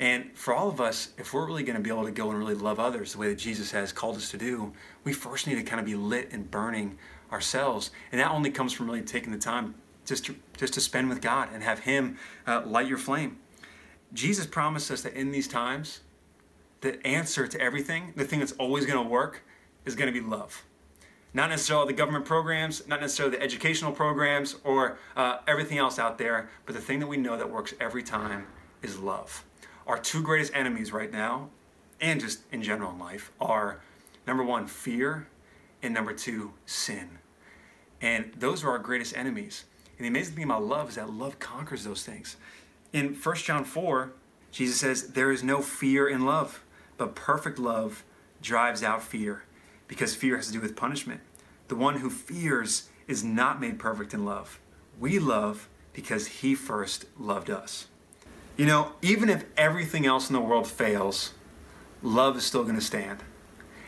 And 0.00 0.36
for 0.36 0.54
all 0.54 0.68
of 0.68 0.80
us, 0.80 1.10
if 1.16 1.32
we're 1.32 1.46
really 1.46 1.62
going 1.62 1.76
to 1.76 1.82
be 1.82 1.90
able 1.90 2.04
to 2.04 2.12
go 2.12 2.30
and 2.30 2.38
really 2.38 2.54
love 2.54 2.78
others 2.78 3.12
the 3.12 3.18
way 3.18 3.28
that 3.28 3.38
Jesus 3.38 3.70
has 3.72 3.92
called 3.92 4.16
us 4.16 4.30
to 4.30 4.38
do, 4.38 4.72
we 5.02 5.12
first 5.12 5.46
need 5.46 5.56
to 5.56 5.62
kind 5.64 5.80
of 5.80 5.86
be 5.86 5.96
lit 5.96 6.28
and 6.32 6.50
burning 6.50 6.98
ourselves, 7.30 7.92
and 8.10 8.20
that 8.20 8.32
only 8.32 8.50
comes 8.50 8.72
from 8.72 8.86
really 8.86 9.02
taking 9.02 9.32
the 9.32 9.38
time 9.38 9.76
just 10.04 10.24
to 10.24 10.34
just 10.56 10.74
to 10.74 10.80
spend 10.80 11.08
with 11.08 11.20
God 11.20 11.50
and 11.52 11.62
have 11.62 11.80
Him 11.80 12.18
uh, 12.48 12.62
light 12.66 12.88
your 12.88 12.98
flame. 12.98 13.38
Jesus 14.12 14.46
promised 14.46 14.90
us 14.90 15.02
that 15.02 15.14
in 15.14 15.30
these 15.30 15.48
times, 15.48 16.00
the 16.80 17.04
answer 17.06 17.46
to 17.46 17.60
everything, 17.60 18.12
the 18.16 18.24
thing 18.24 18.38
that's 18.38 18.52
always 18.52 18.86
going 18.86 19.02
to 19.02 19.08
work, 19.08 19.42
is 19.84 19.94
going 19.94 20.12
to 20.12 20.20
be 20.20 20.24
love. 20.24 20.64
Not 21.34 21.50
necessarily 21.50 21.88
the 21.88 21.92
government 21.92 22.24
programs, 22.24 22.86
not 22.88 23.00
necessarily 23.00 23.36
the 23.36 23.42
educational 23.42 23.92
programs, 23.92 24.56
or 24.64 24.98
uh, 25.16 25.38
everything 25.46 25.78
else 25.78 25.98
out 25.98 26.18
there, 26.18 26.48
but 26.64 26.74
the 26.74 26.80
thing 26.80 27.00
that 27.00 27.06
we 27.06 27.16
know 27.16 27.36
that 27.36 27.50
works 27.50 27.74
every 27.80 28.02
time 28.02 28.46
is 28.82 28.98
love. 28.98 29.44
Our 29.86 29.98
two 29.98 30.22
greatest 30.22 30.54
enemies 30.54 30.92
right 30.92 31.12
now, 31.12 31.50
and 32.00 32.20
just 32.20 32.40
in 32.52 32.62
general 32.62 32.92
in 32.92 32.98
life, 32.98 33.30
are 33.40 33.80
number 34.26 34.42
one, 34.42 34.66
fear, 34.66 35.28
and 35.82 35.92
number 35.92 36.12
two, 36.12 36.52
sin. 36.66 37.18
And 38.00 38.32
those 38.38 38.64
are 38.64 38.70
our 38.70 38.78
greatest 38.78 39.16
enemies. 39.16 39.64
And 39.98 40.04
the 40.04 40.08
amazing 40.08 40.36
thing 40.36 40.44
about 40.44 40.64
love 40.64 40.90
is 40.90 40.94
that 40.94 41.10
love 41.10 41.38
conquers 41.38 41.84
those 41.84 42.04
things. 42.04 42.36
In 42.92 43.14
1 43.14 43.36
John 43.36 43.64
4, 43.64 44.12
Jesus 44.50 44.80
says, 44.80 45.08
There 45.08 45.30
is 45.30 45.42
no 45.42 45.60
fear 45.60 46.08
in 46.08 46.24
love, 46.24 46.64
but 46.96 47.14
perfect 47.14 47.58
love 47.58 48.04
drives 48.40 48.82
out 48.82 49.02
fear, 49.02 49.42
because 49.86 50.14
fear 50.14 50.36
has 50.36 50.46
to 50.46 50.52
do 50.52 50.60
with 50.60 50.76
punishment. 50.76 51.20
The 51.68 51.76
one 51.76 51.98
who 51.98 52.08
fears 52.08 52.88
is 53.06 53.22
not 53.22 53.60
made 53.60 53.78
perfect 53.78 54.14
in 54.14 54.24
love. 54.24 54.58
We 54.98 55.18
love 55.18 55.68
because 55.92 56.26
he 56.26 56.54
first 56.54 57.04
loved 57.18 57.50
us. 57.50 57.88
You 58.56 58.66
know, 58.66 58.92
even 59.02 59.28
if 59.28 59.44
everything 59.56 60.06
else 60.06 60.28
in 60.28 60.34
the 60.34 60.40
world 60.40 60.66
fails, 60.66 61.34
love 62.02 62.36
is 62.36 62.44
still 62.44 62.62
going 62.62 62.74
to 62.74 62.80
stand. 62.80 63.20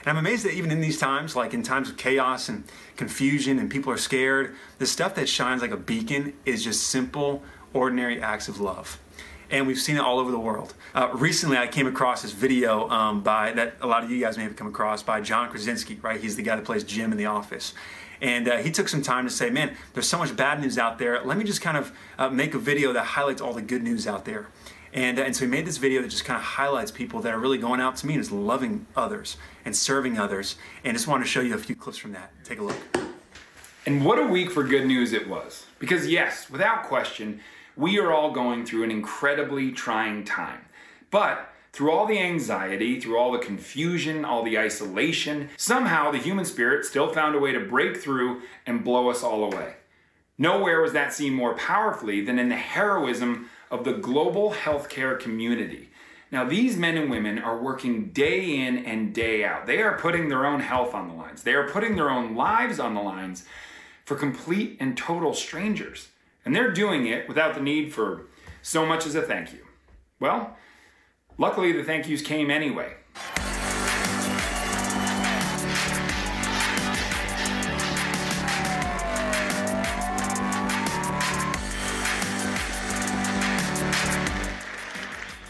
And 0.00 0.08
I'm 0.08 0.17
amazed 0.17 0.44
that 0.44 0.55
even 0.55 0.70
in 0.70 0.81
these 0.81 0.99
times, 0.99 1.37
like 1.37 1.52
in 1.52 1.62
times 1.62 1.91
of 1.91 1.97
chaos 1.97 2.49
and 2.49 2.64
confusion 2.97 3.58
and 3.58 3.70
people 3.70 3.93
are 3.93 3.99
scared, 3.99 4.55
the 4.79 4.87
stuff 4.87 5.14
that 5.17 5.29
shines 5.29 5.61
like 5.61 5.73
a 5.73 5.76
beacon 5.76 6.35
is 6.47 6.64
just 6.64 6.87
simple, 6.87 7.43
ordinary 7.72 8.20
acts 8.20 8.49
of 8.49 8.61
love. 8.61 8.99
And 9.50 9.67
we've 9.67 9.81
seen 9.81 9.96
it 9.96 10.00
all 10.00 10.20
over 10.20 10.31
the 10.31 10.38
world. 10.38 10.75
Uh, 10.94 11.11
recently, 11.12 11.56
I 11.56 11.67
came 11.67 11.88
across 11.88 12.22
this 12.22 12.32
video 12.32 12.88
um, 12.88 13.22
by 13.22 13.52
that 13.52 13.75
a 13.81 13.87
lot 13.87 14.05
of 14.05 14.11
you 14.11 14.20
guys 14.20 14.37
may 14.37 14.44
have 14.44 14.55
come 14.55 14.69
across 14.69 15.02
by 15.02 15.20
John 15.20 15.50
Krasinski. 15.50 15.99
Right, 16.00 16.20
he's 16.20 16.37
the 16.37 16.43
guy 16.43 16.56
that 16.56 16.64
plays 16.64 16.84
Jim 16.84 17.11
in 17.11 17.19
The 17.19 17.26
Office. 17.26 17.75
And 18.22 18.49
uh, 18.49 18.58
he 18.58 18.70
took 18.70 18.88
some 18.88 19.02
time 19.02 19.25
to 19.25 19.31
say, 19.31 19.50
"Man, 19.50 19.75
there's 19.93 20.08
so 20.08 20.19
much 20.19 20.37
bad 20.37 20.61
news 20.61 20.78
out 20.78 20.99
there. 20.99 21.25
Let 21.25 21.37
me 21.37 21.44
just 21.44 21.62
kind 21.62 21.76
of 21.76 21.93
uh, 22.19 22.28
make 22.31 22.55
a 22.55 22.58
video 22.58 22.93
that 22.93 23.05
highlights 23.05 23.40
all 23.40 23.52
the 23.52 23.62
good 23.62 23.82
news 23.82 24.06
out 24.06 24.25
there." 24.25 24.46
And, 24.93 25.19
uh, 25.19 25.23
and 25.23 25.34
so 25.34 25.44
he 25.44 25.50
made 25.50 25.66
this 25.66 25.78
video 25.78 26.02
that 26.02 26.08
just 26.08 26.25
kind 26.25 26.37
of 26.37 26.43
highlights 26.43 26.90
people 26.90 27.20
that 27.20 27.32
are 27.32 27.38
really 27.38 27.58
going 27.58 27.81
out 27.81 27.96
to 27.96 28.06
me 28.06 28.14
and 28.14 28.20
is 28.20 28.32
loving 28.32 28.87
others 28.96 29.37
and 29.64 29.75
serving 29.75 30.19
others. 30.19 30.56
And 30.84 30.96
just 30.96 31.06
want 31.06 31.23
to 31.23 31.28
show 31.28 31.40
you 31.40 31.55
a 31.55 31.58
few 31.58 31.76
clips 31.76 31.99
from 31.99 32.12
that. 32.12 32.32
Take 32.44 32.58
a 32.58 32.62
look. 32.62 32.76
And 33.87 34.04
what 34.04 34.18
a 34.18 34.26
week 34.26 34.50
for 34.50 34.64
good 34.64 34.87
news 34.87 35.12
it 35.12 35.28
was. 35.28 35.66
Because, 35.78 36.06
yes, 36.06 36.50
without 36.50 36.85
question, 36.85 37.40
we 37.76 37.98
are 37.98 38.12
all 38.12 38.32
going 38.32 38.64
through 38.64 38.84
an 38.84 38.90
incredibly 38.90 39.72
trying 39.72 40.24
time. 40.24 40.60
But 41.10 41.50
through 41.72 41.92
all 41.92 42.06
the 42.06 42.18
anxiety, 42.18 43.00
through 43.00 43.18
all 43.18 43.32
the 43.32 43.38
confusion, 43.38 44.24
all 44.24 44.42
the 44.42 44.58
isolation, 44.58 45.50
somehow 45.56 46.10
the 46.10 46.18
human 46.18 46.44
spirit 46.44 46.84
still 46.84 47.12
found 47.12 47.34
a 47.34 47.38
way 47.38 47.52
to 47.52 47.60
break 47.60 47.96
through 47.96 48.42
and 48.66 48.84
blow 48.84 49.08
us 49.08 49.22
all 49.22 49.44
away. 49.44 49.74
Nowhere 50.36 50.80
was 50.80 50.92
that 50.94 51.12
seen 51.12 51.34
more 51.34 51.54
powerfully 51.54 52.24
than 52.24 52.38
in 52.38 52.48
the 52.48 52.56
heroism 52.56 53.50
of 53.70 53.84
the 53.84 53.92
global 53.92 54.52
healthcare 54.52 55.18
community. 55.18 55.90
Now, 56.32 56.44
these 56.44 56.76
men 56.76 56.96
and 56.96 57.10
women 57.10 57.38
are 57.38 57.60
working 57.60 58.10
day 58.10 58.56
in 58.56 58.78
and 58.78 59.12
day 59.12 59.44
out. 59.44 59.66
They 59.66 59.82
are 59.82 59.98
putting 59.98 60.28
their 60.28 60.46
own 60.46 60.60
health 60.60 60.94
on 60.94 61.08
the 61.08 61.14
lines, 61.14 61.42
they 61.42 61.54
are 61.54 61.68
putting 61.68 61.96
their 61.96 62.10
own 62.10 62.34
lives 62.34 62.80
on 62.80 62.94
the 62.94 63.02
lines 63.02 63.44
for 64.04 64.16
complete 64.16 64.76
and 64.80 64.96
total 64.96 65.34
strangers. 65.34 66.08
And 66.44 66.54
they're 66.54 66.73
doing 66.73 67.06
it 67.06 67.28
without 67.28 67.54
the 67.54 67.61
need 67.61 67.92
for 67.92 68.26
so 68.62 68.87
much 68.87 69.06
as 69.06 69.14
a 69.14 69.23
thank 69.23 69.52
you. 69.52 69.61
Well, 70.18 70.56
luckily 71.38 71.73
the 71.73 71.85
thank 71.85 72.09
yous 72.09 72.23
came 72.23 72.50
anyway. 72.50 72.94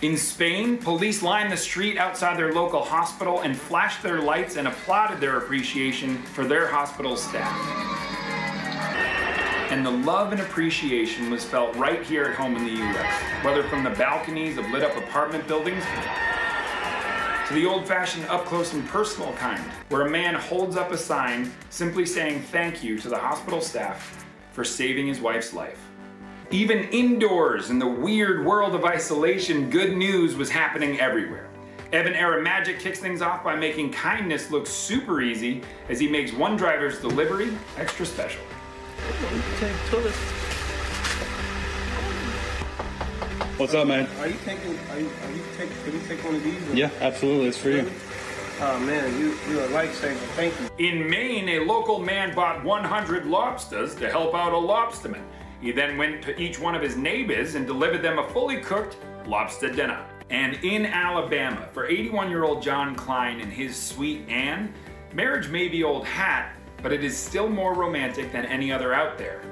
In 0.02 0.16
Spain, 0.16 0.78
police 0.78 1.23
lined 1.23 1.52
the 1.52 1.59
street 1.59 1.99
outside 1.99 2.38
their 2.38 2.54
local 2.54 2.82
hospital 2.82 3.42
and 3.42 3.54
flashed 3.54 4.02
their 4.02 4.23
lights 4.23 4.56
and 4.56 4.66
applauded 4.66 5.20
their 5.20 5.37
appreciation 5.37 6.16
for 6.23 6.47
their 6.47 6.66
hospital 6.66 7.16
staff 7.16 8.00
and 9.70 9.86
the 9.86 9.90
love 9.90 10.32
and 10.32 10.40
appreciation 10.40 11.30
was 11.30 11.44
felt 11.44 11.74
right 11.76 12.02
here 12.02 12.24
at 12.24 12.34
home 12.34 12.56
in 12.56 12.64
the 12.64 12.82
US, 12.82 13.12
whether 13.44 13.62
from 13.62 13.84
the 13.84 13.90
balconies 13.90 14.58
of 14.58 14.68
lit 14.70 14.82
up 14.82 14.96
apartment 14.96 15.46
buildings 15.46 15.84
to 17.46 17.54
the 17.54 17.66
old 17.66 17.86
fashioned 17.86 18.24
up 18.26 18.44
close 18.46 18.72
and 18.74 18.86
personal 18.88 19.32
kind, 19.34 19.62
where 19.88 20.02
a 20.02 20.10
man 20.10 20.34
holds 20.34 20.76
up 20.76 20.90
a 20.90 20.98
sign 20.98 21.52
simply 21.68 22.04
saying 22.04 22.42
thank 22.42 22.82
you 22.82 22.98
to 22.98 23.08
the 23.08 23.16
hospital 23.16 23.60
staff 23.60 24.24
for 24.52 24.64
saving 24.64 25.06
his 25.06 25.20
wife's 25.20 25.52
life. 25.52 25.80
Even 26.50 26.84
indoors 26.90 27.70
in 27.70 27.78
the 27.78 27.86
weird 27.86 28.44
world 28.44 28.74
of 28.74 28.84
isolation, 28.84 29.70
good 29.70 29.96
news 29.96 30.34
was 30.34 30.50
happening 30.50 30.98
everywhere. 30.98 31.48
Evan 31.92 32.14
Era 32.14 32.42
Magic 32.42 32.80
kicks 32.80 32.98
things 32.98 33.22
off 33.22 33.44
by 33.44 33.54
making 33.54 33.92
kindness 33.92 34.50
look 34.50 34.66
super 34.66 35.20
easy 35.20 35.62
as 35.88 36.00
he 36.00 36.08
makes 36.08 36.32
one 36.32 36.56
driver's 36.56 37.00
delivery 37.00 37.52
extra 37.76 38.04
special. 38.04 38.42
What's 43.57 43.75
up, 43.75 43.87
man? 43.87 44.09
Are 44.19 44.28
you 44.28 44.37
taking? 44.45 44.78
Are 44.90 44.99
you, 44.99 45.11
are 45.23 45.33
you 45.33 45.42
taking? 45.57 45.76
Can 45.85 45.92
we 45.92 46.07
take 46.07 46.25
one 46.25 46.35
of 46.35 46.42
these? 46.42 46.75
Yeah, 46.75 46.90
absolutely. 47.00 47.49
It's 47.49 47.59
for 47.59 47.71
you. 47.71 47.90
Oh 48.62 48.78
man, 48.80 49.19
you, 49.19 49.37
you're 49.49 49.64
a 49.64 49.69
lifesaver. 49.69 50.16
Thank 50.37 50.54
you. 50.61 50.87
In 50.87 51.09
Maine, 51.09 51.49
a 51.49 51.59
local 51.61 51.99
man 51.99 52.35
bought 52.35 52.62
100 52.62 53.26
lobsters 53.26 53.95
to 53.97 54.11
help 54.11 54.35
out 54.35 54.52
a 54.52 54.57
lobsterman. 54.57 55.23
He 55.61 55.73
then 55.73 55.97
went 55.97 56.23
to 56.25 56.38
each 56.40 56.59
one 56.59 56.75
of 56.75 56.83
his 56.83 56.97
neighbors 56.97 57.54
and 57.54 57.66
delivered 57.66 58.02
them 58.02 58.19
a 58.19 58.28
fully 58.30 58.61
cooked 58.61 58.97
lobster 59.26 59.71
dinner. 59.71 60.04
And 60.30 60.54
in 60.62 60.87
Alabama, 60.87 61.69
for 61.73 61.87
81 61.87 62.30
year 62.30 62.45
old 62.45 62.62
John 62.62 62.95
Klein 62.95 63.40
and 63.40 63.52
his 63.52 63.76
sweet 63.76 64.28
Anne, 64.28 64.73
marriage 65.12 65.49
may 65.49 65.69
be 65.69 65.83
old 65.83 66.07
hat, 66.07 66.54
but 66.82 66.92
it 66.92 67.04
is 67.04 67.16
still 67.16 67.49
more 67.49 67.75
romantic 67.75 68.32
than 68.32 68.44
any 68.46 68.72
other 68.72 68.92
out 68.92 69.18
there. 69.18 69.42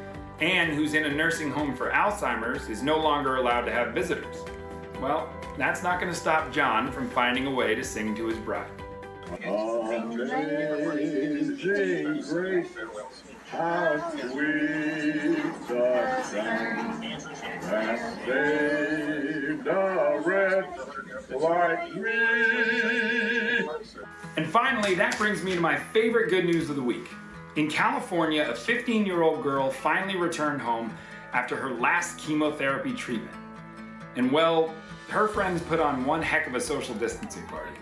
Anne, 0.40 0.70
who's 0.70 0.94
in 0.94 1.04
a 1.04 1.10
nursing 1.10 1.50
home 1.50 1.74
for 1.74 1.90
Alzheimer's, 1.90 2.68
is 2.68 2.82
no 2.82 2.96
longer 2.98 3.36
allowed 3.36 3.62
to 3.62 3.72
have 3.72 3.92
visitors. 3.92 4.36
Well, 5.00 5.28
that's 5.56 5.82
not 5.82 6.00
going 6.00 6.12
to 6.12 6.18
stop 6.18 6.52
John 6.52 6.92
from 6.92 7.10
finding 7.10 7.46
a 7.46 7.50
way 7.50 7.74
to 7.74 7.82
sing 7.84 8.14
to 8.16 8.26
his 8.26 8.38
bride. 8.38 8.70
Amazing 9.30 9.96
grace, 12.30 12.68
how 13.50 14.10
sweet 14.10 15.36
the 15.68 16.22
sound 16.22 17.02
that 17.62 18.24
saved 18.24 19.66
a 19.66 20.22
wretch 20.24 20.87
And 24.36 24.46
finally, 24.46 24.94
that 24.94 25.16
brings 25.18 25.42
me 25.42 25.54
to 25.54 25.60
my 25.60 25.76
favorite 25.76 26.30
good 26.30 26.44
news 26.44 26.70
of 26.70 26.76
the 26.76 26.82
week. 26.82 27.08
In 27.56 27.68
California, 27.68 28.46
a 28.48 28.54
15 28.54 29.04
year 29.04 29.22
old 29.22 29.42
girl 29.42 29.70
finally 29.70 30.16
returned 30.16 30.60
home 30.60 30.96
after 31.32 31.56
her 31.56 31.70
last 31.70 32.18
chemotherapy 32.18 32.94
treatment. 32.94 33.36
And 34.16 34.30
well, 34.30 34.72
her 35.08 35.28
friends 35.28 35.62
put 35.62 35.80
on 35.80 36.04
one 36.04 36.22
heck 36.22 36.46
of 36.46 36.54
a 36.54 36.60
social 36.60 36.94
distancing 36.94 37.46
party. 37.46 37.72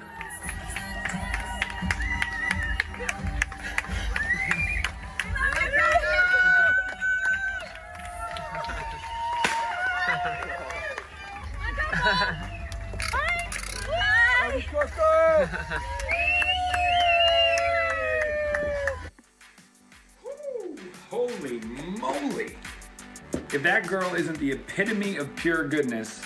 If 23.56 23.62
that 23.62 23.86
girl 23.86 24.14
isn't 24.14 24.38
the 24.38 24.52
epitome 24.52 25.16
of 25.16 25.34
pure 25.34 25.66
goodness, 25.66 26.20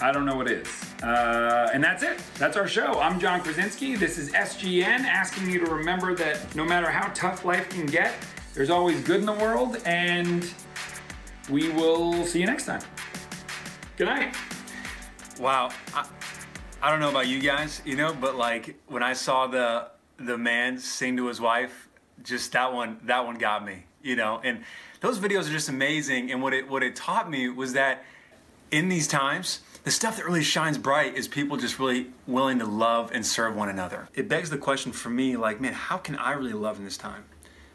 I 0.00 0.12
don't 0.12 0.24
know 0.24 0.36
what 0.36 0.48
is. 0.48 0.68
Uh, 1.02 1.68
and 1.74 1.82
that's 1.82 2.04
it. 2.04 2.22
That's 2.38 2.56
our 2.56 2.68
show. 2.68 3.00
I'm 3.00 3.18
John 3.18 3.40
Krasinski. 3.40 3.96
This 3.96 4.16
is 4.16 4.30
SGN 4.30 5.00
asking 5.00 5.50
you 5.50 5.58
to 5.66 5.74
remember 5.74 6.14
that 6.14 6.54
no 6.54 6.64
matter 6.64 6.88
how 6.88 7.10
tough 7.14 7.44
life 7.44 7.68
can 7.68 7.86
get, 7.86 8.14
there's 8.54 8.70
always 8.70 9.00
good 9.02 9.18
in 9.18 9.26
the 9.26 9.32
world, 9.32 9.82
and 9.86 10.54
we 11.50 11.68
will 11.70 12.24
see 12.24 12.38
you 12.38 12.46
next 12.46 12.66
time. 12.66 12.82
Good 13.96 14.06
night. 14.06 14.36
Wow. 15.40 15.70
I, 15.92 16.06
I 16.80 16.92
don't 16.92 17.00
know 17.00 17.10
about 17.10 17.26
you 17.26 17.40
guys, 17.40 17.82
you 17.84 17.96
know, 17.96 18.14
but 18.14 18.36
like 18.36 18.80
when 18.86 19.02
I 19.02 19.14
saw 19.14 19.48
the 19.48 19.88
the 20.16 20.38
man 20.38 20.78
sing 20.78 21.16
to 21.16 21.26
his 21.26 21.40
wife, 21.40 21.88
just 22.22 22.52
that 22.52 22.72
one 22.72 23.00
that 23.02 23.26
one 23.26 23.34
got 23.34 23.64
me, 23.64 23.82
you 24.00 24.14
know. 24.14 24.40
And 24.44 24.62
those 25.02 25.18
videos 25.18 25.48
are 25.48 25.52
just 25.52 25.68
amazing. 25.68 26.30
And 26.32 26.42
what 26.42 26.54
it 26.54 26.68
what 26.68 26.82
it 26.82 26.96
taught 26.96 27.28
me 27.28 27.48
was 27.48 27.74
that 27.74 28.04
in 28.70 28.88
these 28.88 29.06
times, 29.06 29.60
the 29.84 29.90
stuff 29.90 30.16
that 30.16 30.24
really 30.24 30.42
shines 30.42 30.78
bright 30.78 31.16
is 31.16 31.28
people 31.28 31.56
just 31.56 31.78
really 31.78 32.06
willing 32.26 32.58
to 32.60 32.64
love 32.64 33.10
and 33.12 33.26
serve 33.26 33.54
one 33.54 33.68
another. 33.68 34.08
It 34.14 34.28
begs 34.28 34.48
the 34.48 34.56
question 34.56 34.92
for 34.92 35.10
me, 35.10 35.36
like, 35.36 35.60
man, 35.60 35.74
how 35.74 35.98
can 35.98 36.16
I 36.16 36.32
really 36.32 36.52
love 36.54 36.78
in 36.78 36.84
this 36.84 36.96
time? 36.96 37.24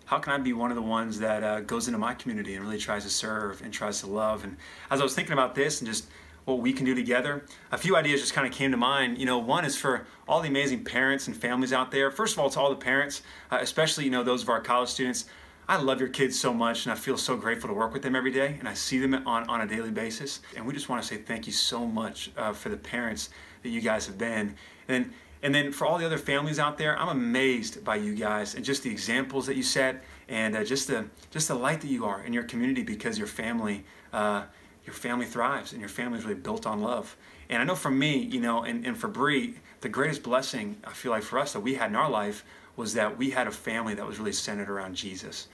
How 0.06 0.20
can 0.20 0.32
I 0.32 0.38
be 0.38 0.54
one 0.54 0.72
of 0.72 0.76
the 0.76 0.82
ones 0.82 1.20
that 1.20 1.44
uh, 1.44 1.60
goes 1.60 1.88
into 1.88 2.00
my 2.00 2.14
community 2.14 2.56
and 2.56 2.64
really 2.64 2.78
tries 2.78 3.04
to 3.04 3.10
serve 3.10 3.62
and 3.62 3.74
tries 3.74 4.00
to 4.00 4.08
love? 4.08 4.46
And 4.46 4.56
as 4.90 5.02
I 5.02 5.04
was 5.04 5.14
thinking 5.14 5.34
about 5.34 5.54
this 5.54 5.82
and 5.82 5.88
just 5.88 6.08
what 6.46 6.60
we 6.60 6.72
can 6.72 6.86
do 6.86 6.96
together, 6.96 7.44
a 7.74 7.78
few 7.78 7.98
ideas 7.98 8.22
just 8.22 8.34
kind 8.34 8.48
of 8.48 8.54
came 8.54 8.72
to 8.72 8.78
mind. 8.78 9.18
You 9.18 9.26
know, 9.26 9.38
one 9.38 9.66
is 9.66 9.76
for 9.76 10.08
all 10.26 10.42
the 10.42 10.48
amazing 10.48 10.86
parents 10.86 11.28
and 11.28 11.36
families 11.36 11.74
out 11.74 11.92
there. 11.92 12.10
First 12.10 12.36
of 12.36 12.40
all, 12.40 12.50
to 12.52 12.60
all 12.60 12.70
the 12.70 12.78
parents, 12.78 13.22
uh, 13.52 13.58
especially 13.60 14.06
you 14.06 14.12
know 14.12 14.24
those 14.24 14.44
of 14.44 14.50
our 14.50 14.62
college 14.62 14.90
students. 14.90 15.26
I 15.70 15.76
love 15.82 16.00
your 16.00 16.10
kids 16.10 16.40
so 16.40 16.54
much, 16.54 16.86
and 16.86 16.94
I 16.94 16.96
feel 16.96 17.18
so 17.18 17.36
grateful 17.36 17.68
to 17.68 17.74
work 17.74 17.92
with 17.92 18.02
them 18.02 18.16
every 18.16 18.32
day, 18.32 18.56
and 18.60 18.70
I 18.70 18.74
see 18.74 19.00
them 19.00 19.14
on, 19.28 19.50
on 19.50 19.60
a 19.60 19.68
daily 19.68 19.92
basis. 19.92 20.40
And 20.56 20.66
we 20.66 20.74
just 20.74 20.88
want 20.88 21.02
to 21.02 21.08
say 21.08 21.18
thank 21.18 21.46
you 21.46 21.52
so 21.52 21.86
much 21.86 22.32
uh, 22.38 22.54
for 22.54 22.70
the 22.70 22.78
parents 22.78 23.30
that 23.64 23.70
you 23.70 23.82
guys 23.82 24.08
have 24.08 24.18
been. 24.18 24.56
And 24.88 25.12
and 25.44 25.54
then 25.54 25.72
for 25.72 25.86
all 25.86 26.00
the 26.00 26.06
other 26.06 26.18
families 26.18 26.58
out 26.58 26.80
there, 26.80 26.98
I'm 26.98 27.10
amazed 27.10 27.84
by 27.84 27.98
you 27.98 28.16
guys 28.16 28.56
and 28.56 28.66
just 28.66 28.82
the 28.82 28.90
examples 28.90 29.46
that 29.46 29.56
you 29.56 29.62
set, 29.62 30.04
and 30.30 30.56
uh, 30.56 30.64
just 30.64 30.88
the 30.88 31.06
just 31.32 31.50
the 31.50 31.56
light 31.56 31.82
that 31.82 31.90
you 31.90 32.06
are 32.06 32.24
in 32.24 32.32
your 32.32 32.44
community 32.44 32.84
because 32.84 33.18
your 33.18 33.28
family. 33.28 33.84
Uh, 34.14 34.44
your 34.86 34.94
family 34.94 35.26
thrives 35.26 35.74
and 35.74 35.82
your 35.82 35.90
family 35.90 36.18
is 36.18 36.24
really 36.24 36.40
built 36.40 36.66
on 36.66 36.82
love. 36.82 37.18
And 37.50 37.62
I 37.62 37.66
know 37.66 37.76
for 37.76 37.92
me, 37.92 38.20
you 38.20 38.40
know, 38.40 38.64
and, 38.64 38.86
and 38.86 38.98
for 38.98 39.10
Bree, 39.10 39.56
the 39.82 39.90
greatest 39.90 40.24
blessing 40.24 40.78
I 40.86 40.94
feel 40.94 41.12
like 41.12 41.24
for 41.24 41.38
us 41.38 41.52
that 41.52 41.60
we 41.60 41.76
had 41.76 41.90
in 41.90 41.98
our 41.98 42.10
life 42.10 42.46
was 42.78 42.94
that 42.94 43.18
we 43.18 43.32
had 43.32 43.48
a 43.48 43.52
family 43.52 43.94
that 43.96 44.08
was 44.08 44.20
really 44.20 44.32
centered 44.32 44.70
around 44.70 44.96
Jesus. 44.96 45.50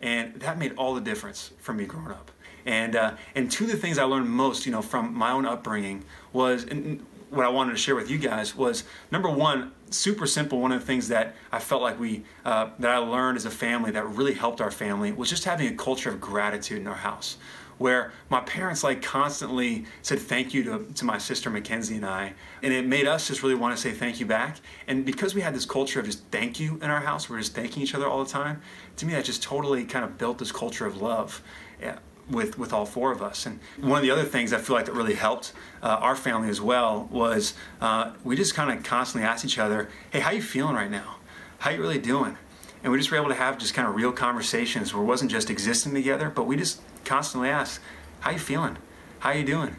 And 0.00 0.34
that 0.40 0.58
made 0.58 0.74
all 0.76 0.94
the 0.94 1.00
difference 1.00 1.52
for 1.58 1.72
me 1.72 1.84
growing 1.84 2.08
up. 2.10 2.32
And, 2.66 2.96
uh, 2.96 3.14
and 3.36 3.50
two 3.50 3.64
of 3.64 3.70
the 3.70 3.76
things 3.76 3.98
I 3.98 4.04
learned 4.04 4.28
most, 4.28 4.66
you 4.66 4.72
know, 4.72 4.82
from 4.82 5.14
my 5.14 5.30
own 5.30 5.46
upbringing 5.46 6.04
was, 6.32 6.64
and 6.64 7.04
what 7.30 7.46
I 7.46 7.48
wanted 7.48 7.72
to 7.72 7.78
share 7.78 7.94
with 7.94 8.10
you 8.10 8.18
guys 8.18 8.56
was 8.56 8.84
number 9.10 9.28
one, 9.28 9.72
super 9.90 10.26
simple. 10.26 10.60
One 10.60 10.72
of 10.72 10.80
the 10.80 10.86
things 10.86 11.08
that 11.08 11.36
I 11.50 11.58
felt 11.58 11.82
like 11.82 11.98
we, 12.00 12.24
uh, 12.44 12.70
that 12.78 12.90
I 12.90 12.98
learned 12.98 13.36
as 13.36 13.44
a 13.44 13.50
family 13.50 13.90
that 13.92 14.06
really 14.06 14.34
helped 14.34 14.60
our 14.60 14.70
family 14.70 15.12
was 15.12 15.28
just 15.28 15.44
having 15.44 15.68
a 15.68 15.76
culture 15.76 16.10
of 16.10 16.20
gratitude 16.20 16.80
in 16.80 16.86
our 16.86 16.94
house 16.94 17.36
where 17.82 18.12
my 18.30 18.40
parents 18.40 18.84
like 18.84 19.02
constantly 19.02 19.84
said 20.02 20.20
thank 20.20 20.54
you 20.54 20.62
to, 20.62 20.86
to 20.94 21.04
my 21.04 21.18
sister 21.18 21.50
Mackenzie 21.50 21.96
and 21.96 22.06
I. 22.06 22.32
And 22.62 22.72
it 22.72 22.86
made 22.86 23.08
us 23.08 23.26
just 23.26 23.42
really 23.42 23.56
want 23.56 23.76
to 23.76 23.82
say 23.82 23.90
thank 23.90 24.20
you 24.20 24.26
back. 24.26 24.60
And 24.86 25.04
because 25.04 25.34
we 25.34 25.40
had 25.40 25.52
this 25.52 25.66
culture 25.66 25.98
of 25.98 26.06
just 26.06 26.24
thank 26.30 26.60
you 26.60 26.78
in 26.80 26.90
our 26.90 27.00
house, 27.00 27.28
we're 27.28 27.38
just 27.38 27.54
thanking 27.54 27.82
each 27.82 27.94
other 27.94 28.06
all 28.06 28.22
the 28.22 28.30
time, 28.30 28.62
to 28.98 29.06
me 29.06 29.14
that 29.14 29.24
just 29.24 29.42
totally 29.42 29.84
kind 29.84 30.04
of 30.04 30.16
built 30.16 30.38
this 30.38 30.52
culture 30.52 30.86
of 30.86 31.02
love. 31.02 31.42
Yeah 31.80 31.98
with 32.30 32.56
with 32.56 32.72
all 32.72 32.86
four 32.86 33.10
of 33.10 33.20
us. 33.20 33.46
And 33.46 33.58
one 33.80 33.98
of 33.98 34.02
the 34.04 34.12
other 34.12 34.22
things 34.22 34.52
I 34.52 34.58
feel 34.58 34.76
like 34.76 34.86
that 34.86 34.94
really 34.94 35.14
helped 35.14 35.52
uh, 35.82 35.88
our 35.88 36.14
family 36.14 36.48
as 36.48 36.60
well 36.60 37.08
was 37.10 37.54
uh, 37.80 38.12
we 38.22 38.36
just 38.36 38.54
kind 38.54 38.70
of 38.70 38.84
constantly 38.84 39.28
asked 39.28 39.44
each 39.44 39.58
other, 39.58 39.88
"Hey, 40.10 40.20
how 40.20 40.30
you 40.30 40.40
feeling 40.40 40.76
right 40.76 40.90
now? 40.90 41.16
How 41.58 41.70
you 41.70 41.80
really 41.80 41.98
doing?" 41.98 42.38
And 42.82 42.92
we 42.92 42.98
just 42.98 43.10
were 43.10 43.16
able 43.16 43.28
to 43.28 43.34
have 43.34 43.58
just 43.58 43.74
kind 43.74 43.86
of 43.86 43.94
real 43.94 44.12
conversations 44.12 44.92
where 44.92 45.02
it 45.02 45.06
wasn't 45.06 45.30
just 45.30 45.50
existing 45.50 45.94
together, 45.94 46.30
but 46.30 46.44
we 46.44 46.56
just 46.56 46.80
constantly 47.04 47.48
ask, 47.48 47.80
"How 48.20 48.30
you 48.32 48.38
feeling? 48.38 48.76
How 49.20 49.32
you 49.32 49.44
doing?" 49.44 49.76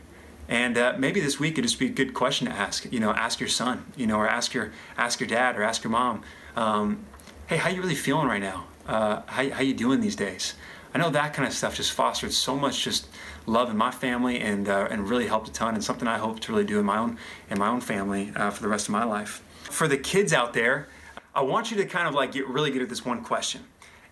And 0.48 0.78
uh, 0.78 0.96
maybe 0.98 1.20
this 1.20 1.40
week 1.40 1.56
could 1.56 1.64
just 1.64 1.80
be 1.80 1.88
a 1.88 1.90
good 1.90 2.14
question 2.14 2.48
to 2.48 2.54
ask. 2.54 2.92
You 2.92 3.00
know, 3.00 3.12
ask 3.12 3.40
your 3.40 3.50
son, 3.50 3.86
you 3.96 4.08
know, 4.08 4.18
or 4.18 4.28
ask 4.28 4.54
your 4.54 4.72
ask 4.98 5.20
your 5.20 5.28
dad, 5.28 5.58
or 5.58 5.64
ask 5.64 5.84
your 5.84 5.92
mom. 5.92 6.24
Um, 6.56 7.06
hey, 7.48 7.58
how 7.58 7.70
you 7.70 7.82
really 7.82 7.96
feeling 7.96 8.28
right 8.28 8.42
now? 8.42 8.66
Uh, 8.88 9.22
how 9.26 9.50
how 9.50 9.62
you 9.62 9.74
doing 9.74 10.02
these 10.02 10.16
days? 10.16 10.56
I 10.94 11.00
know 11.00 11.10
that 11.10 11.34
kind 11.34 11.48
of 11.48 11.54
stuff 11.54 11.76
just 11.76 11.92
fostered 11.92 12.34
so 12.34 12.56
much 12.56 12.84
just 12.84 13.08
love 13.48 13.72
in 13.72 13.78
my 13.78 13.90
family 13.90 14.40
and 14.40 14.70
uh, 14.70 14.88
and 14.92 15.10
really 15.10 15.28
helped 15.28 15.48
a 15.48 15.52
ton. 15.52 15.74
And 15.74 15.84
something 15.84 16.08
I 16.08 16.18
hope 16.18 16.40
to 16.42 16.52
really 16.52 16.66
do 16.66 16.80
in 16.80 16.86
my 16.86 16.98
own 16.98 17.18
in 17.50 17.58
my 17.58 17.68
own 17.68 17.82
family 17.82 18.32
uh, 18.36 18.52
for 18.52 18.62
the 18.62 18.70
rest 18.70 18.88
of 18.88 18.92
my 18.92 19.04
life. 19.04 19.42
For 19.64 19.88
the 19.88 19.98
kids 19.98 20.34
out 20.34 20.54
there, 20.54 20.88
I 21.36 21.42
want 21.42 21.72
you 21.72 21.78
to 21.78 21.86
kind 21.86 22.08
of 22.08 22.14
like 22.14 22.32
get 22.32 22.48
really 22.48 22.70
good 22.70 22.84
at 22.84 22.90
this 22.90 23.04
one 23.04 23.24
question. 23.24 23.64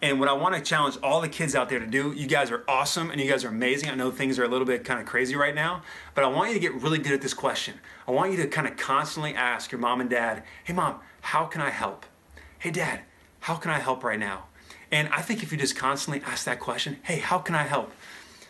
And 0.01 0.19
what 0.19 0.27
I 0.27 0.33
want 0.33 0.55
to 0.55 0.61
challenge 0.61 0.97
all 1.03 1.21
the 1.21 1.29
kids 1.29 1.53
out 1.53 1.69
there 1.69 1.77
to 1.77 1.85
do, 1.85 2.11
you 2.13 2.25
guys 2.25 2.49
are 2.49 2.63
awesome 2.67 3.11
and 3.11 3.21
you 3.21 3.29
guys 3.29 3.43
are 3.43 3.49
amazing. 3.49 3.91
I 3.91 3.93
know 3.93 4.09
things 4.09 4.39
are 4.39 4.43
a 4.43 4.47
little 4.47 4.65
bit 4.65 4.83
kind 4.83 4.99
of 4.99 5.05
crazy 5.05 5.35
right 5.35 5.53
now, 5.53 5.83
but 6.15 6.23
I 6.23 6.27
want 6.27 6.49
you 6.49 6.55
to 6.55 6.59
get 6.59 6.73
really 6.73 6.97
good 6.97 7.11
at 7.11 7.21
this 7.21 7.35
question. 7.35 7.75
I 8.07 8.11
want 8.11 8.31
you 8.31 8.37
to 8.37 8.47
kind 8.47 8.67
of 8.67 8.75
constantly 8.77 9.35
ask 9.35 9.71
your 9.71 9.79
mom 9.79 10.01
and 10.01 10.09
dad, 10.09 10.41
hey, 10.63 10.73
mom, 10.73 10.99
how 11.21 11.45
can 11.45 11.61
I 11.61 11.69
help? 11.69 12.07
Hey, 12.57 12.71
dad, 12.71 13.01
how 13.41 13.55
can 13.55 13.69
I 13.69 13.77
help 13.77 14.03
right 14.03 14.17
now? 14.17 14.45
And 14.91 15.07
I 15.09 15.21
think 15.21 15.43
if 15.43 15.51
you 15.51 15.57
just 15.59 15.75
constantly 15.75 16.23
ask 16.25 16.45
that 16.45 16.59
question, 16.59 16.97
hey, 17.03 17.19
how 17.19 17.37
can 17.37 17.53
I 17.53 17.63
help? 17.63 17.91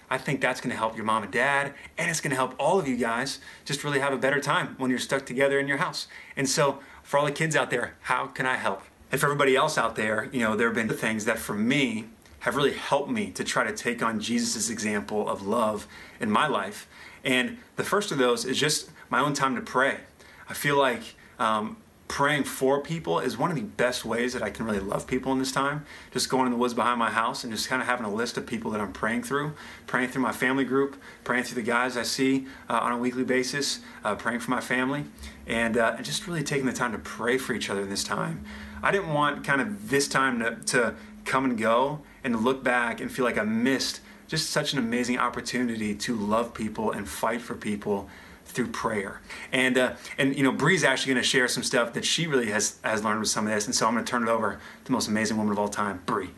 I 0.10 0.18
think 0.18 0.42
that's 0.42 0.60
going 0.60 0.72
to 0.72 0.78
help 0.78 0.96
your 0.96 1.06
mom 1.06 1.24
and 1.24 1.32
dad, 1.32 1.74
and 1.98 2.10
it's 2.10 2.20
going 2.20 2.32
to 2.32 2.36
help 2.36 2.54
all 2.60 2.80
of 2.80 2.88
you 2.88 2.98
guys 2.98 3.40
just 3.64 3.84
really 3.84 4.00
have 4.00 4.12
a 4.12 4.18
better 4.18 4.42
time 4.42 4.76
when 4.78 4.90
you're 4.90 5.00
stuck 5.00 5.26
together 5.26 5.60
in 5.60 5.68
your 5.70 5.78
house. 5.78 6.08
And 6.36 6.50
so, 6.50 6.80
for 7.12 7.18
all 7.18 7.26
the 7.26 7.32
kids 7.34 7.58
out 7.58 7.70
there, 7.70 7.96
how 8.04 8.26
can 8.26 8.46
I 8.46 8.56
help? 8.56 8.84
And 9.12 9.20
for 9.20 9.28
everybody 9.28 9.54
else 9.54 9.78
out 9.78 9.98
there, 9.98 10.30
you 10.32 10.40
know, 10.40 10.56
there 10.56 10.68
have 10.68 10.76
been 10.76 10.88
things 10.88 11.26
that 11.26 11.38
for 11.38 11.54
me 11.54 12.06
have 12.40 12.56
really 12.56 12.72
helped 12.72 13.10
me 13.10 13.32
to 13.32 13.44
try 13.44 13.66
to 13.66 13.74
take 13.74 14.02
on 14.02 14.22
Jesus' 14.22 14.70
example 14.70 15.28
of 15.28 15.46
love 15.46 15.88
in 16.22 16.32
my 16.32 16.48
life. 16.48 16.88
And 17.26 17.58
the 17.76 17.84
first 17.84 18.14
of 18.14 18.18
those 18.18 18.46
is 18.46 18.58
just 18.58 18.92
my 19.10 19.20
own 19.20 19.34
time 19.34 19.56
to 19.56 19.62
pray. 19.62 19.98
I 20.48 20.54
feel 20.54 20.78
like 20.78 21.02
um, 21.38 21.76
praying 22.12 22.44
for 22.44 22.82
people 22.82 23.20
is 23.20 23.38
one 23.38 23.52
of 23.52 23.56
the 23.56 23.64
best 23.64 24.04
ways 24.04 24.34
that 24.34 24.44
I 24.44 24.50
can 24.50 24.66
really 24.66 24.82
love 24.82 25.08
people 25.08 25.32
in 25.32 25.40
this 25.40 25.54
time. 25.54 25.86
Just 26.12 26.30
going 26.30 26.46
in 26.46 26.52
the 26.52 26.58
woods 26.58 26.74
behind 26.74 27.00
my 27.00 27.10
house 27.10 27.46
and 27.46 27.54
just 27.54 27.70
kind 27.70 27.82
of 27.82 27.88
having 27.88 28.06
a 28.06 28.14
list 28.14 28.36
of 28.36 28.46
people 28.46 28.70
that 28.72 28.82
I'm 28.82 28.92
praying 28.92 29.24
through, 29.24 29.54
praying 29.88 30.10
through 30.10 30.22
my 30.22 30.34
family 30.34 30.66
group, 30.66 31.02
praying 31.24 31.46
through 31.46 31.64
the 31.64 31.66
guys 31.66 31.96
I 31.96 32.04
see 32.04 32.48
uh, 32.70 32.80
on 32.80 32.92
a 32.92 32.98
weekly 32.98 33.24
basis, 33.24 33.80
uh, 34.04 34.16
praying 34.16 34.42
for 34.42 34.52
my 34.52 34.60
family, 34.60 35.06
and, 35.48 35.78
uh, 35.78 36.02
just 36.02 36.28
really 36.28 36.44
taking 36.44 36.66
the 36.66 36.74
time 36.74 36.92
to 36.92 36.98
pray 36.98 37.38
for 37.38 37.54
each 37.54 37.70
other 37.70 37.82
in 37.82 37.90
this 37.90 38.04
time. 38.04 38.44
I 38.84 38.92
didn't 38.92 39.14
want 39.14 39.46
kind 39.46 39.62
of 39.62 39.90
this 39.90 40.10
time 40.10 40.40
to, 40.40 40.56
to 40.74 40.96
come 41.24 41.46
and 41.46 41.58
go 41.58 42.02
and 42.26 42.44
look 42.44 42.62
back 42.62 43.00
and 43.00 43.10
feel 43.10 43.24
like 43.24 43.38
I 43.38 43.44
missed 43.44 44.02
just 44.28 44.50
such 44.50 44.74
an 44.74 44.80
amazing 44.80 45.18
opportunity 45.18 45.96
to 45.96 46.14
love 46.14 46.54
people 46.54 46.92
and 46.92 47.08
fight 47.08 47.42
for 47.42 47.56
people 47.56 48.10
through 48.52 48.68
prayer. 48.68 49.22
And 49.52 49.78
uh, 49.78 49.96
and 50.18 50.36
you 50.36 50.44
know, 50.44 50.52
Bree's 50.52 50.84
actually 50.84 51.14
going 51.14 51.24
to 51.24 51.28
share 51.28 51.48
some 51.48 51.64
stuff 51.64 51.94
that 51.94 52.06
she 52.06 52.28
really 52.28 52.52
has 52.52 52.80
has 52.84 53.04
learned 53.04 53.20
with 53.20 53.30
some 53.30 53.48
of 53.48 53.54
this. 53.54 53.66
And 53.66 53.76
so 53.76 53.88
I'm 53.88 53.94
going 53.94 54.06
to 54.06 54.10
turn 54.10 54.24
it 54.24 54.30
over 54.30 54.54
to 54.54 54.86
the 54.86 54.92
most 54.92 55.08
amazing 55.08 55.38
woman 55.38 55.52
of 55.52 55.60
all 55.60 55.70
time, 55.70 56.02
Bree. 56.06 56.30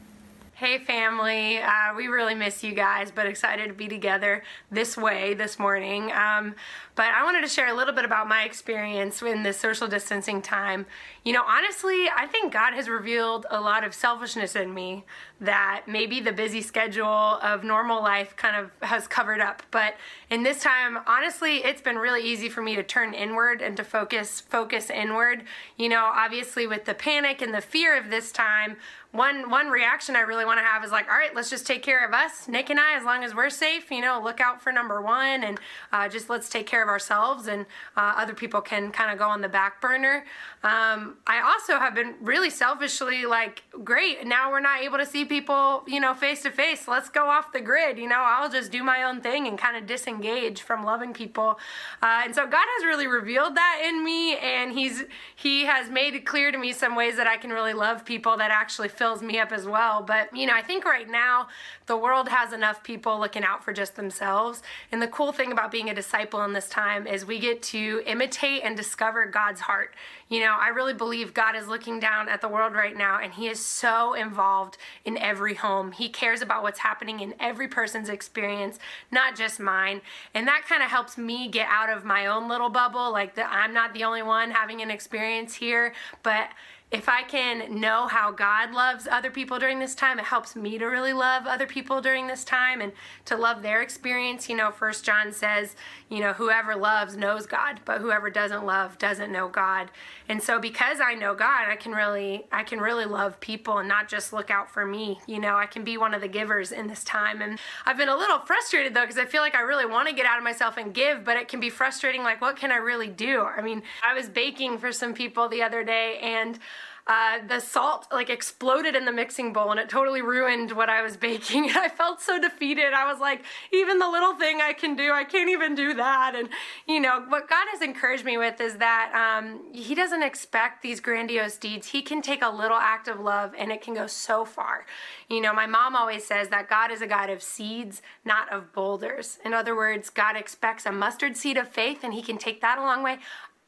Hey, 0.55 0.77
family. 0.79 1.57
Uh, 1.57 1.93
we 1.97 2.07
really 2.07 2.35
miss 2.35 2.63
you 2.63 2.73
guys, 2.73 3.11
but 3.11 3.25
excited 3.25 3.67
to 3.67 3.73
be 3.73 3.89
together 3.89 4.43
this 4.71 4.95
way 4.95 5.33
this 5.33 5.59
morning. 5.59 6.11
Um, 6.13 6.55
but 6.95 7.07
I 7.07 7.23
wanted 7.25 7.41
to 7.41 7.47
share 7.47 7.67
a 7.67 7.73
little 7.73 7.93
bit 7.93 8.05
about 8.05 8.29
my 8.29 8.43
experience 8.43 9.21
in 9.21 9.43
this 9.43 9.57
social 9.57 9.89
distancing 9.89 10.41
time. 10.41 10.85
You 11.25 11.33
know, 11.33 11.43
honestly, 11.45 12.07
I 12.15 12.27
think 12.27 12.53
God 12.53 12.73
has 12.75 12.87
revealed 12.87 13.45
a 13.49 13.59
lot 13.59 13.83
of 13.83 13.93
selfishness 13.93 14.55
in 14.55 14.73
me 14.73 15.03
that 15.43 15.83
maybe 15.87 16.19
the 16.19 16.31
busy 16.31 16.61
schedule 16.61 17.05
of 17.05 17.63
normal 17.63 18.01
life 18.01 18.35
kind 18.35 18.55
of 18.55 18.71
has 18.87 19.07
covered 19.07 19.41
up. 19.41 19.61
But 19.71 19.95
in 20.29 20.43
this 20.43 20.61
time, 20.61 20.99
honestly, 21.05 21.57
it's 21.57 21.81
been 21.81 21.97
really 21.97 22.23
easy 22.23 22.49
for 22.49 22.61
me 22.61 22.75
to 22.75 22.83
turn 22.83 23.13
inward 23.13 23.61
and 23.61 23.77
to 23.77 23.83
focus 23.83 24.41
focus 24.41 24.89
inward. 24.89 25.43
You 25.77 25.89
know, 25.89 26.03
obviously 26.03 26.65
with 26.65 26.85
the 26.85 26.93
panic 26.93 27.41
and 27.41 27.53
the 27.53 27.61
fear 27.61 27.97
of 27.97 28.09
this 28.09 28.31
time, 28.31 28.77
one 29.11 29.51
one 29.51 29.69
reaction 29.69 30.15
I 30.15 30.21
really 30.21 30.43
want 30.43 30.59
to 30.59 30.63
have 30.63 30.83
is 30.83 30.91
like, 30.91 31.07
all 31.07 31.17
right, 31.17 31.35
let's 31.35 31.49
just 31.49 31.67
take 31.67 31.83
care 31.83 32.03
of 32.03 32.13
us, 32.13 32.47
Nick 32.47 32.71
and 32.71 32.79
I, 32.79 32.97
as 32.97 33.03
long 33.03 33.23
as 33.23 33.35
we're 33.35 33.51
safe. 33.51 33.91
You 33.91 34.01
know, 34.01 34.19
look 34.23 34.41
out 34.41 34.59
for 34.59 34.71
number 34.71 35.01
one, 35.03 35.43
and 35.43 35.59
uh, 35.91 36.09
just 36.09 36.31
let's 36.31 36.49
take 36.49 36.65
care 36.65 36.81
of 36.81 36.89
ourselves, 36.89 37.47
and 37.47 37.67
uh, 37.95 38.13
other 38.17 38.33
people 38.33 38.59
can 38.59 38.91
kind 38.91 39.11
of 39.11 39.19
go 39.19 39.29
on 39.29 39.41
the 39.41 39.49
back 39.49 39.79
burner. 39.79 40.25
Um, 40.63 41.17
I 41.27 41.41
also 41.41 41.77
have 41.77 41.93
been 41.93 42.15
really 42.21 42.49
selfishly 42.49 43.27
like, 43.27 43.61
great, 43.83 44.25
now 44.25 44.49
we're 44.49 44.61
not 44.61 44.81
able 44.81 44.97
to 44.97 45.05
see 45.05 45.25
people, 45.33 45.81
you 45.87 45.99
know, 45.99 46.13
face 46.13 46.43
to 46.43 46.51
face. 46.51 46.87
Let's 46.87 47.09
go 47.09 47.27
off 47.27 47.51
the 47.51 47.59
grid. 47.59 47.97
You 47.97 48.07
know, 48.07 48.19
I'll 48.19 48.51
just 48.51 48.71
do 48.71 48.83
my 48.83 49.01
own 49.01 49.19
thing 49.19 49.47
and 49.47 49.57
kind 49.57 49.75
of 49.75 49.87
disengage 49.87 50.61
from 50.61 50.85
loving 50.85 51.11
people. 51.11 51.57
Uh, 52.03 52.21
and 52.25 52.35
so 52.35 52.45
God 52.45 52.65
has 52.77 52.85
really 52.85 53.07
revealed 53.07 53.55
that 53.55 53.81
in 53.83 54.03
me, 54.03 54.37
and 54.37 54.71
He's 54.73 55.05
He 55.35 55.65
has 55.65 55.89
made 55.89 56.13
it 56.13 56.23
clear 56.23 56.51
to 56.51 56.57
me 56.59 56.71
some 56.71 56.95
ways 56.95 57.15
that 57.15 57.25
I 57.25 57.37
can 57.37 57.49
really 57.49 57.73
love 57.73 58.05
people 58.05 58.37
that 58.37 58.51
actually 58.51 58.89
fills 58.89 59.23
me 59.23 59.39
up 59.39 59.51
as 59.51 59.65
well. 59.65 60.03
But 60.03 60.37
you 60.37 60.45
know, 60.45 60.53
I 60.53 60.61
think 60.61 60.85
right 60.85 61.09
now 61.09 61.47
the 61.87 61.97
world 61.97 62.29
has 62.29 62.53
enough 62.53 62.83
people 62.83 63.19
looking 63.19 63.43
out 63.43 63.63
for 63.63 63.73
just 63.73 63.95
themselves. 63.95 64.61
And 64.91 65.01
the 65.01 65.07
cool 65.07 65.31
thing 65.31 65.51
about 65.51 65.71
being 65.71 65.89
a 65.89 65.95
disciple 65.95 66.43
in 66.43 66.53
this 66.53 66.69
time 66.69 67.07
is 67.07 67.25
we 67.25 67.39
get 67.39 67.63
to 67.63 68.03
imitate 68.05 68.61
and 68.63 68.77
discover 68.77 69.25
God's 69.25 69.61
heart. 69.61 69.95
You 70.29 70.41
know, 70.41 70.55
I 70.59 70.69
really 70.69 70.93
believe 70.93 71.33
God 71.33 71.55
is 71.55 71.67
looking 71.67 71.99
down 71.99 72.29
at 72.29 72.41
the 72.41 72.47
world 72.47 72.73
right 72.73 72.95
now 72.95 73.19
and 73.19 73.33
He 73.33 73.47
is 73.47 73.59
so 73.59 74.13
involved 74.13 74.77
in 75.05 75.12
every 75.17 75.55
home. 75.55 75.91
He 75.91 76.09
cares 76.09 76.41
about 76.41 76.63
what's 76.63 76.79
happening 76.79 77.19
in 77.19 77.33
every 77.39 77.67
person's 77.67 78.09
experience, 78.09 78.79
not 79.11 79.35
just 79.35 79.59
mine. 79.59 80.01
And 80.33 80.47
that 80.47 80.63
kind 80.67 80.83
of 80.83 80.89
helps 80.89 81.17
me 81.17 81.47
get 81.47 81.67
out 81.69 81.89
of 81.89 82.05
my 82.05 82.25
own 82.25 82.47
little 82.47 82.69
bubble, 82.69 83.11
like 83.11 83.35
that 83.35 83.49
I'm 83.51 83.73
not 83.73 83.93
the 83.93 84.03
only 84.03 84.23
one 84.23 84.51
having 84.51 84.81
an 84.81 84.91
experience 84.91 85.55
here, 85.55 85.93
but 86.21 86.49
if 86.93 87.09
I 87.09 87.23
can 87.23 87.81
know 87.81 88.05
how 88.05 88.31
God 88.31 88.71
loves 88.71 89.07
other 89.07 89.31
people 89.31 89.57
during 89.57 89.79
this 89.79 89.95
time, 89.95 90.19
it 90.19 90.25
helps 90.25 90.55
me 90.55 90.77
to 90.77 90.85
really 90.85 91.11
love 91.11 91.47
other 91.47 91.65
people 91.65 92.01
during 92.01 92.27
this 92.27 92.43
time 92.43 92.81
and 92.81 92.91
to 93.25 93.35
love 93.35 93.63
their 93.63 93.81
experience. 93.81 94.47
You 94.47 94.55
know, 94.55 94.69
First 94.69 95.03
John 95.03 95.31
says, 95.31 95.75
you 96.13 96.19
know, 96.19 96.33
whoever 96.33 96.75
loves 96.75 97.17
knows 97.17 97.47
God, 97.47 97.79
but 97.85 97.99
whoever 97.99 98.29
doesn't 98.29 98.67
love 98.67 98.99
doesn't 98.99 99.31
know 99.31 99.47
God. 99.47 99.89
And 100.29 100.43
so 100.43 100.59
because 100.59 100.99
I 101.01 101.15
know 101.15 101.33
God, 101.33 101.67
I 101.67 101.75
can 101.75 101.91
really 101.91 102.45
I 102.51 102.61
can 102.63 102.79
really 102.79 103.05
love 103.05 103.39
people 103.39 103.79
and 103.79 103.87
not 103.89 104.07
just 104.07 104.31
look 104.31 104.51
out 104.51 104.69
for 104.69 104.85
me. 104.85 105.19
You 105.25 105.39
know, 105.39 105.57
I 105.57 105.65
can 105.65 105.83
be 105.83 105.97
one 105.97 106.13
of 106.13 106.21
the 106.21 106.27
givers 106.27 106.71
in 106.71 106.85
this 106.85 107.03
time. 107.03 107.41
And 107.41 107.57
I've 107.87 107.97
been 107.97 108.09
a 108.09 108.15
little 108.15 108.37
frustrated 108.37 108.93
though 108.93 109.01
because 109.01 109.17
I 109.17 109.25
feel 109.25 109.41
like 109.41 109.55
I 109.55 109.61
really 109.61 109.87
want 109.87 110.07
to 110.07 110.13
get 110.13 110.27
out 110.27 110.37
of 110.37 110.43
myself 110.43 110.77
and 110.77 110.93
give, 110.93 111.25
but 111.25 111.35
it 111.35 111.47
can 111.47 111.59
be 111.59 111.71
frustrating 111.71 112.21
like 112.21 112.41
what 112.41 112.57
can 112.57 112.71
I 112.71 112.77
really 112.77 113.09
do? 113.09 113.41
I 113.41 113.63
mean, 113.63 113.81
I 114.07 114.13
was 114.13 114.29
baking 114.29 114.77
for 114.77 114.91
some 114.91 115.15
people 115.15 115.49
the 115.49 115.63
other 115.63 115.83
day 115.83 116.19
and 116.21 116.59
uh, 117.05 117.39
the 117.49 117.59
salt 117.59 118.07
like 118.13 118.29
exploded 118.29 118.95
in 118.95 119.03
the 119.03 119.11
mixing 119.11 119.51
bowl 119.51 119.71
and 119.71 119.79
it 119.79 119.89
totally 119.89 120.21
ruined 120.21 120.71
what 120.71 120.89
I 120.89 121.01
was 121.01 121.17
baking. 121.17 121.65
And 121.69 121.77
I 121.77 121.89
felt 121.89 122.21
so 122.21 122.39
defeated. 122.39 122.93
I 122.93 123.11
was 123.11 123.19
like, 123.19 123.43
even 123.73 123.99
the 123.99 124.09
little 124.09 124.35
thing 124.35 124.61
I 124.61 124.71
can 124.71 124.95
do, 124.95 125.11
I 125.11 125.25
can't 125.25 125.49
even 125.49 125.75
do 125.75 125.93
that. 125.95 126.33
And, 126.35 126.49
you 126.87 127.01
know, 127.01 127.25
what 127.27 127.49
God 127.49 127.65
has 127.71 127.81
encouraged 127.81 128.23
me 128.23 128.37
with 128.37 128.61
is 128.61 128.77
that 128.77 129.11
um, 129.13 129.73
He 129.73 129.95
doesn't 129.95 130.23
expect 130.23 130.81
these 130.81 131.01
grandiose 131.01 131.57
deeds. 131.57 131.87
He 131.87 132.01
can 132.01 132.21
take 132.21 132.41
a 132.41 132.49
little 132.49 132.77
act 132.77 133.09
of 133.09 133.19
love 133.19 133.53
and 133.57 133.71
it 133.71 133.81
can 133.81 133.93
go 133.93 134.07
so 134.07 134.45
far. 134.45 134.85
You 135.29 135.41
know, 135.41 135.53
my 135.53 135.65
mom 135.65 135.97
always 135.97 136.25
says 136.25 136.47
that 136.49 136.69
God 136.69 136.89
is 136.89 137.01
a 137.01 137.07
God 137.07 137.29
of 137.29 137.43
seeds, 137.43 138.01
not 138.23 138.51
of 138.51 138.71
boulders. 138.71 139.39
In 139.43 139.53
other 139.53 139.75
words, 139.75 140.09
God 140.09 140.37
expects 140.37 140.85
a 140.85 140.91
mustard 140.91 141.35
seed 141.35 141.57
of 141.57 141.67
faith 141.67 141.99
and 142.03 142.13
He 142.13 142.21
can 142.21 142.37
take 142.37 142.61
that 142.61 142.77
a 142.77 142.81
long 142.81 143.03
way. 143.03 143.17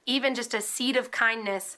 Even 0.06 0.36
just 0.36 0.54
a 0.54 0.62
seed 0.62 0.95
of 0.95 1.12
kindness 1.12 1.78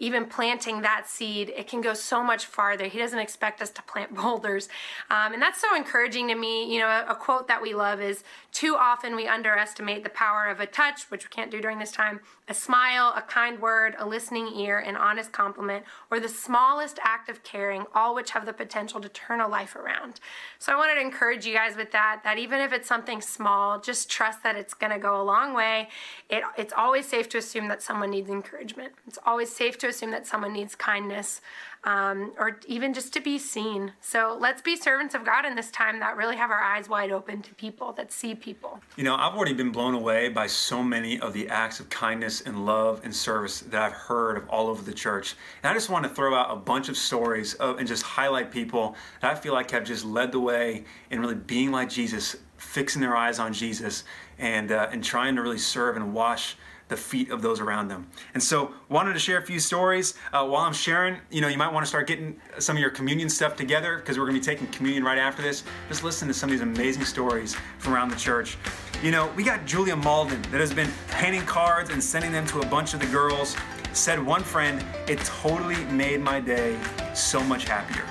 even 0.00 0.26
planting 0.26 0.82
that 0.82 1.08
seed, 1.08 1.52
it 1.56 1.66
can 1.66 1.80
go 1.80 1.94
so 1.94 2.22
much 2.22 2.46
farther. 2.46 2.86
He 2.86 2.98
doesn't 2.98 3.18
expect 3.18 3.60
us 3.60 3.70
to 3.70 3.82
plant 3.82 4.14
boulders. 4.22 4.68
Um, 5.10 5.32
and 5.32 5.42
that's 5.42 5.60
so 5.60 5.74
encouraging 5.74 6.28
to 6.28 6.34
me. 6.34 6.72
You 6.72 6.80
know, 6.80 6.88
a, 6.88 7.06
a, 7.08 7.14
quote 7.14 7.48
that 7.48 7.60
we 7.60 7.74
love 7.74 8.00
is 8.00 8.22
too 8.52 8.76
often 8.76 9.16
we 9.16 9.26
underestimate 9.26 10.04
the 10.04 10.10
power 10.10 10.46
of 10.46 10.60
a 10.60 10.66
touch, 10.66 11.10
which 11.10 11.24
we 11.24 11.28
can't 11.28 11.50
do 11.50 11.60
during 11.60 11.78
this 11.78 11.92
time, 11.92 12.20
a 12.48 12.54
smile, 12.54 13.12
a 13.16 13.22
kind 13.22 13.60
word, 13.60 13.94
a 13.98 14.06
listening 14.06 14.48
ear, 14.56 14.78
an 14.78 14.96
honest 14.96 15.32
compliment, 15.32 15.84
or 16.10 16.20
the 16.20 16.28
smallest 16.28 16.98
act 17.02 17.28
of 17.28 17.42
caring, 17.42 17.84
all 17.94 18.14
which 18.14 18.30
have 18.30 18.46
the 18.46 18.52
potential 18.52 19.00
to 19.00 19.08
turn 19.08 19.40
a 19.40 19.48
life 19.48 19.76
around. 19.76 20.20
So 20.58 20.72
I 20.72 20.76
wanted 20.76 20.94
to 20.94 21.00
encourage 21.00 21.44
you 21.44 21.54
guys 21.54 21.76
with 21.76 21.92
that, 21.92 22.20
that 22.24 22.38
even 22.38 22.60
if 22.60 22.72
it's 22.72 22.88
something 22.88 23.20
small, 23.20 23.80
just 23.80 24.08
trust 24.08 24.42
that 24.44 24.56
it's 24.56 24.74
going 24.74 24.92
to 24.92 24.98
go 24.98 25.20
a 25.20 25.24
long 25.24 25.54
way. 25.54 25.88
It, 26.30 26.42
it's 26.56 26.72
always 26.72 27.06
safe 27.06 27.28
to 27.30 27.38
assume 27.38 27.68
that 27.68 27.82
someone 27.82 28.10
needs 28.10 28.30
encouragement. 28.30 28.92
It's 29.06 29.18
always 29.26 29.54
safe 29.54 29.76
to 29.78 29.87
assume 29.88 30.10
that 30.12 30.26
someone 30.26 30.52
needs 30.52 30.74
kindness 30.74 31.40
um, 31.84 32.32
or 32.38 32.58
even 32.66 32.92
just 32.92 33.12
to 33.14 33.20
be 33.20 33.38
seen. 33.38 33.92
So 34.00 34.36
let's 34.38 34.60
be 34.60 34.76
servants 34.76 35.14
of 35.14 35.24
God 35.24 35.44
in 35.44 35.54
this 35.54 35.70
time 35.70 36.00
that 36.00 36.16
really 36.16 36.36
have 36.36 36.50
our 36.50 36.60
eyes 36.60 36.88
wide 36.88 37.10
open 37.10 37.40
to 37.42 37.54
people, 37.54 37.92
that 37.92 38.12
see 38.12 38.34
people. 38.34 38.80
You 38.96 39.04
know, 39.04 39.14
I've 39.14 39.34
already 39.34 39.54
been 39.54 39.70
blown 39.70 39.94
away 39.94 40.28
by 40.28 40.48
so 40.48 40.82
many 40.82 41.20
of 41.20 41.32
the 41.32 41.48
acts 41.48 41.80
of 41.80 41.88
kindness 41.88 42.40
and 42.40 42.66
love 42.66 43.00
and 43.04 43.14
service 43.14 43.60
that 43.60 43.80
I've 43.80 43.92
heard 43.92 44.36
of 44.36 44.48
all 44.48 44.66
over 44.66 44.82
the 44.82 44.92
church. 44.92 45.36
And 45.62 45.70
I 45.70 45.74
just 45.74 45.88
want 45.88 46.04
to 46.04 46.10
throw 46.10 46.34
out 46.34 46.50
a 46.50 46.56
bunch 46.56 46.88
of 46.88 46.96
stories 46.96 47.54
of, 47.54 47.78
and 47.78 47.86
just 47.86 48.02
highlight 48.02 48.50
people 48.50 48.96
that 49.20 49.30
I 49.30 49.34
feel 49.34 49.52
like 49.52 49.70
have 49.70 49.84
just 49.84 50.04
led 50.04 50.32
the 50.32 50.40
way 50.40 50.84
in 51.10 51.20
really 51.20 51.36
being 51.36 51.70
like 51.70 51.88
Jesus, 51.88 52.36
fixing 52.56 53.00
their 53.00 53.16
eyes 53.16 53.38
on 53.38 53.52
Jesus, 53.52 54.04
and, 54.38 54.72
uh, 54.72 54.88
and 54.90 55.02
trying 55.02 55.36
to 55.36 55.42
really 55.42 55.58
serve 55.58 55.96
and 55.96 56.12
wash 56.12 56.56
the 56.88 56.96
feet 56.96 57.30
of 57.30 57.42
those 57.42 57.60
around 57.60 57.88
them. 57.88 58.08
And 58.34 58.42
so, 58.42 58.72
wanted 58.88 59.12
to 59.12 59.18
share 59.18 59.38
a 59.38 59.42
few 59.42 59.60
stories. 59.60 60.14
Uh, 60.32 60.46
while 60.46 60.64
I'm 60.64 60.72
sharing, 60.72 61.18
you 61.30 61.40
know, 61.40 61.48
you 61.48 61.58
might 61.58 61.72
want 61.72 61.84
to 61.84 61.88
start 61.88 62.06
getting 62.06 62.40
some 62.58 62.76
of 62.76 62.80
your 62.80 62.90
communion 62.90 63.28
stuff 63.28 63.56
together 63.56 63.96
because 63.96 64.18
we're 64.18 64.24
going 64.24 64.40
to 64.40 64.40
be 64.40 64.44
taking 64.44 64.66
communion 64.68 65.04
right 65.04 65.18
after 65.18 65.42
this. 65.42 65.64
Just 65.88 66.02
listen 66.02 66.28
to 66.28 66.34
some 66.34 66.48
of 66.48 66.52
these 66.52 66.62
amazing 66.62 67.04
stories 67.04 67.56
from 67.78 67.94
around 67.94 68.10
the 68.10 68.16
church. 68.16 68.56
You 69.02 69.10
know, 69.10 69.30
we 69.36 69.44
got 69.44 69.64
Julia 69.64 69.94
Malden 69.94 70.42
that 70.50 70.60
has 70.60 70.74
been 70.74 70.90
painting 71.10 71.42
cards 71.42 71.90
and 71.90 72.02
sending 72.02 72.32
them 72.32 72.46
to 72.48 72.60
a 72.60 72.66
bunch 72.66 72.94
of 72.94 73.00
the 73.00 73.06
girls. 73.06 73.56
Said 73.92 74.24
one 74.24 74.42
friend, 74.42 74.84
it 75.06 75.18
totally 75.20 75.84
made 75.86 76.20
my 76.20 76.40
day 76.40 76.78
so 77.14 77.42
much 77.42 77.64
happier. 77.64 78.04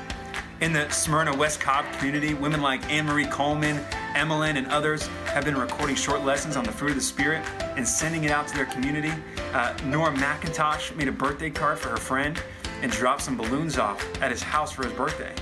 In 0.61 0.73
the 0.73 0.89
Smyrna 0.89 1.35
West 1.35 1.59
Cobb 1.59 1.85
community, 1.93 2.33
women 2.33 2.61
like 2.61 2.83
Anne 2.89 3.05
Marie 3.05 3.27
Coleman, 3.27 3.79
Emmeline, 4.17 4.57
and 4.57 4.65
others 4.67 5.05
have 5.25 5.45
been 5.45 5.55
recording 5.55 5.95
short 5.95 6.25
lessons 6.25 6.57
on 6.57 6.63
the 6.63 6.71
fruit 6.71 6.89
of 6.89 6.95
the 6.95 7.01
Spirit 7.01 7.45
and 7.75 7.87
sending 7.87 8.23
it 8.23 8.31
out 8.31 8.47
to 8.47 8.55
their 8.55 8.65
community. 8.65 9.13
Uh, 9.53 9.77
Nora 9.85 10.11
McIntosh 10.11 10.95
made 10.95 11.07
a 11.07 11.11
birthday 11.11 11.51
card 11.51 11.77
for 11.77 11.89
her 11.89 11.97
friend 11.97 12.41
and 12.81 12.91
dropped 12.91 13.21
some 13.21 13.37
balloons 13.37 13.77
off 13.77 14.03
at 14.21 14.31
his 14.31 14.41
house 14.41 14.71
for 14.71 14.83
his 14.83 14.93
birthday. 14.93 15.33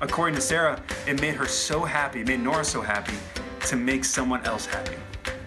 According 0.00 0.34
to 0.34 0.40
Sarah, 0.40 0.82
it 1.06 1.20
made 1.20 1.34
her 1.34 1.46
so 1.46 1.84
happy, 1.84 2.24
made 2.24 2.40
Nora 2.40 2.64
so 2.64 2.82
happy 2.82 3.14
to 3.66 3.76
make 3.76 4.04
someone 4.04 4.44
else 4.44 4.66
happy. 4.66 4.96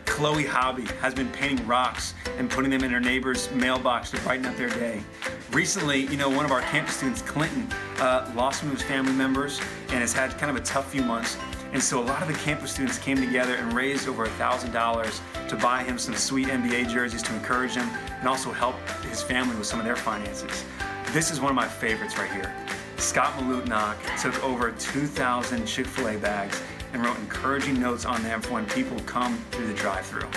Chloe 0.06 0.46
Hobby 0.46 0.86
has 1.02 1.14
been 1.14 1.30
painting 1.30 1.68
rocks 1.68 2.14
and 2.40 2.50
putting 2.50 2.72
them 2.72 2.84
in 2.84 2.90
her 2.90 3.02
neighbor's 3.02 3.52
mailbox 3.52 4.12
to 4.12 4.22
brighten 4.22 4.46
up 4.46 4.56
their 4.56 4.70
day. 4.70 5.04
Recently, 5.52 6.08
you 6.08 6.18
know, 6.18 6.30
one 6.30 6.46
of 6.46 6.52
our 6.52 6.62
campus 6.62 6.96
students, 6.96 7.22
Clinton, 7.22 7.68
uh, 8.00 8.32
lost 8.34 8.64
one 8.64 8.72
of 8.72 8.80
his 8.80 8.88
family 8.88 9.12
members 9.12 9.60
and 9.90 10.00
has 10.00 10.14
had 10.14 10.36
kind 10.38 10.50
of 10.50 10.56
a 10.56 10.66
tough 10.66 10.90
few 10.90 11.04
months. 11.04 11.38
And 11.78 11.84
so 11.84 12.02
a 12.02 12.02
lot 12.02 12.24
of 12.24 12.28
the 12.28 12.34
campus 12.34 12.72
students 12.72 12.98
came 12.98 13.18
together 13.18 13.54
and 13.54 13.72
raised 13.72 14.08
over 14.08 14.26
$1,000 14.26 15.48
to 15.48 15.56
buy 15.58 15.84
him 15.84 16.00
some 16.00 16.16
sweet 16.16 16.48
NBA 16.48 16.90
jerseys 16.90 17.22
to 17.22 17.36
encourage 17.36 17.76
him 17.76 17.88
and 18.18 18.28
also 18.28 18.52
help 18.52 18.76
his 19.02 19.22
family 19.22 19.56
with 19.56 19.68
some 19.68 19.78
of 19.78 19.86
their 19.86 19.96
finances. 19.96 20.66
This 21.14 21.30
is 21.30 21.40
one 21.40 21.52
of 21.52 21.56
my 21.56 21.68
favorites 21.68 22.18
right 22.18 22.32
here. 22.32 22.52
Scott 22.98 23.32
Malutnock 23.34 23.96
took 24.20 24.44
over 24.44 24.72
2,000 24.72 25.68
Chick 25.68 25.86
fil 25.86 26.08
A 26.08 26.18
bags 26.18 26.60
and 26.94 27.06
wrote 27.06 27.20
encouraging 27.20 27.80
notes 27.80 28.06
on 28.06 28.24
them 28.24 28.42
for 28.42 28.54
when 28.54 28.66
people 28.66 29.00
come 29.02 29.38
through 29.52 29.68
the 29.68 29.76
drive 29.76 30.04
through. 30.04 30.28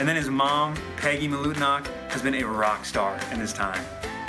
And 0.00 0.08
then 0.08 0.16
his 0.16 0.30
mom, 0.30 0.74
Peggy 0.96 1.28
Malutnock, 1.28 1.86
has 2.10 2.22
been 2.22 2.34
a 2.34 2.44
rock 2.44 2.84
star 2.84 3.16
in 3.30 3.38
his 3.38 3.52
time. 3.52 3.84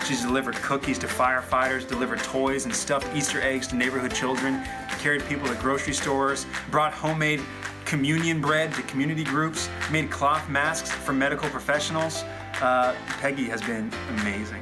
She's 0.05 0.21
delivered 0.21 0.55
cookies 0.55 0.99
to 0.99 1.07
firefighters, 1.07 1.87
delivered 1.87 2.19
toys 2.19 2.65
and 2.65 2.75
stuffed 2.75 3.15
Easter 3.15 3.41
eggs 3.41 3.67
to 3.67 3.75
neighborhood 3.75 4.13
children, 4.13 4.61
carried 4.99 5.23
people 5.25 5.47
to 5.47 5.55
grocery 5.55 5.93
stores, 5.93 6.45
brought 6.69 6.93
homemade 6.93 7.41
communion 7.85 8.41
bread 8.41 8.73
to 8.73 8.81
community 8.83 9.23
groups, 9.23 9.69
made 9.91 10.11
cloth 10.11 10.49
masks 10.49 10.91
for 10.91 11.13
medical 11.13 11.49
professionals. 11.49 12.23
Uh, 12.61 12.95
Peggy 13.19 13.45
has 13.45 13.61
been 13.61 13.91
amazing. 14.19 14.61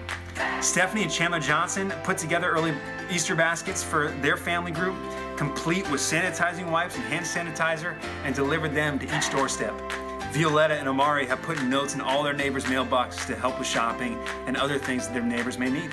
Stephanie 0.60 1.04
and 1.04 1.12
Chandler 1.12 1.40
Johnson 1.40 1.92
put 2.04 2.18
together 2.18 2.52
early 2.52 2.74
Easter 3.12 3.36
baskets 3.36 3.84
for 3.84 4.10
their 4.22 4.38
family 4.38 4.72
group, 4.72 4.96
complete 5.38 5.90
with 5.90 6.02
sanitizing 6.02 6.70
wipes 6.70 6.96
and 6.96 7.04
hand 7.06 7.26
sanitizer, 7.26 7.96
and 8.26 8.36
delivered 8.36 8.76
them 8.76 9.00
to 9.00 9.18
each 9.18 9.32
doorstep. 9.32 9.74
Violetta 10.32 10.76
and 10.76 10.88
Omari 10.88 11.26
have 11.26 11.42
put 11.42 11.62
notes 11.64 11.94
in 11.94 12.00
all 12.00 12.24
their 12.24 12.34
neighbors' 12.34 12.64
mailboxes 12.64 13.28
to 13.28 13.36
help 13.36 13.60
with 13.60 13.68
shopping 13.68 14.18
and 14.48 14.56
other 14.56 14.78
things 14.80 15.06
that 15.06 15.14
their 15.14 15.24
neighbors 15.24 15.58
may 15.58 15.70
need. 15.70 15.92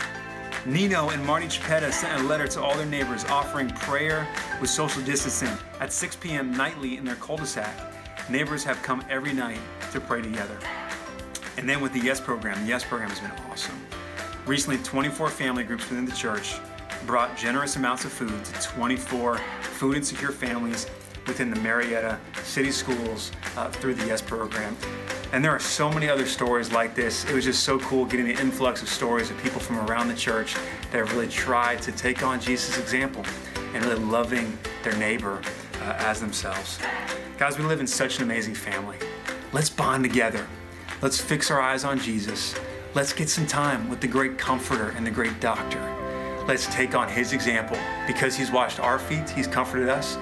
Nino 0.64 1.10
and 1.10 1.26
Marty 1.26 1.46
Chipetta 1.46 1.92
sent 1.92 2.22
a 2.22 2.24
letter 2.24 2.46
to 2.46 2.62
all 2.62 2.76
their 2.76 2.86
neighbors 2.86 3.24
offering 3.24 3.68
prayer 3.68 4.28
with 4.60 4.70
social 4.70 5.02
distancing 5.02 5.50
at 5.80 5.92
6 5.92 6.14
p.m. 6.16 6.56
nightly 6.56 6.98
in 6.98 7.04
their 7.04 7.16
cul-de-sac. 7.16 7.76
Neighbors 8.30 8.62
have 8.62 8.80
come 8.84 9.04
every 9.10 9.32
night 9.32 9.58
to 9.90 10.00
pray 10.00 10.22
together. 10.22 10.56
And 11.56 11.68
then 11.68 11.80
with 11.80 11.92
the 11.92 12.00
Yes 12.00 12.20
program, 12.20 12.60
the 12.62 12.68
Yes 12.68 12.84
program 12.84 13.10
has 13.10 13.18
been 13.18 13.32
awesome. 13.50 13.74
Recently, 14.46 14.78
24 14.84 15.30
family 15.30 15.64
groups 15.64 15.90
within 15.90 16.04
the 16.04 16.12
church 16.12 16.54
brought 17.06 17.36
generous 17.36 17.74
amounts 17.74 18.04
of 18.04 18.12
food 18.12 18.44
to 18.44 18.62
24 18.68 19.38
food 19.62 19.96
insecure 19.96 20.30
families 20.30 20.86
within 21.26 21.50
the 21.50 21.60
Marietta 21.60 22.18
City 22.44 22.70
Schools 22.70 23.32
uh, 23.58 23.68
through 23.70 23.94
the 23.94 24.06
Yes 24.06 24.22
program. 24.22 24.76
And 25.32 25.44
there 25.44 25.50
are 25.50 25.58
so 25.58 25.90
many 25.90 26.08
other 26.08 26.26
stories 26.26 26.72
like 26.72 26.94
this. 26.94 27.24
It 27.24 27.34
was 27.34 27.44
just 27.44 27.64
so 27.64 27.78
cool 27.80 28.04
getting 28.04 28.26
the 28.26 28.40
influx 28.40 28.80
of 28.82 28.88
stories 28.88 29.30
of 29.30 29.42
people 29.42 29.60
from 29.60 29.78
around 29.80 30.08
the 30.08 30.14
church 30.14 30.54
that 30.54 30.98
have 30.98 31.12
really 31.12 31.28
tried 31.28 31.82
to 31.82 31.92
take 31.92 32.22
on 32.22 32.40
Jesus' 32.40 32.78
example 32.78 33.24
and 33.74 33.84
really 33.84 34.02
loving 34.02 34.56
their 34.84 34.96
neighbor 34.96 35.42
uh, 35.82 35.94
as 35.98 36.20
themselves. 36.20 36.78
Guys, 37.36 37.58
we 37.58 37.64
live 37.64 37.80
in 37.80 37.86
such 37.86 38.18
an 38.18 38.22
amazing 38.22 38.54
family. 38.54 38.96
Let's 39.52 39.68
bond 39.68 40.04
together. 40.04 40.46
Let's 41.02 41.20
fix 41.20 41.50
our 41.50 41.60
eyes 41.60 41.84
on 41.84 41.98
Jesus. 41.98 42.54
Let's 42.94 43.12
get 43.12 43.28
some 43.28 43.46
time 43.46 43.90
with 43.90 44.00
the 44.00 44.08
great 44.08 44.38
comforter 44.38 44.90
and 44.96 45.06
the 45.06 45.10
great 45.10 45.40
doctor. 45.40 45.82
Let's 46.46 46.66
take 46.68 46.94
on 46.94 47.08
his 47.08 47.32
example. 47.32 47.76
Because 48.06 48.34
he's 48.36 48.50
washed 48.50 48.80
our 48.80 48.98
feet, 48.98 49.28
he's 49.28 49.46
comforted 49.46 49.88
us. 49.88 50.16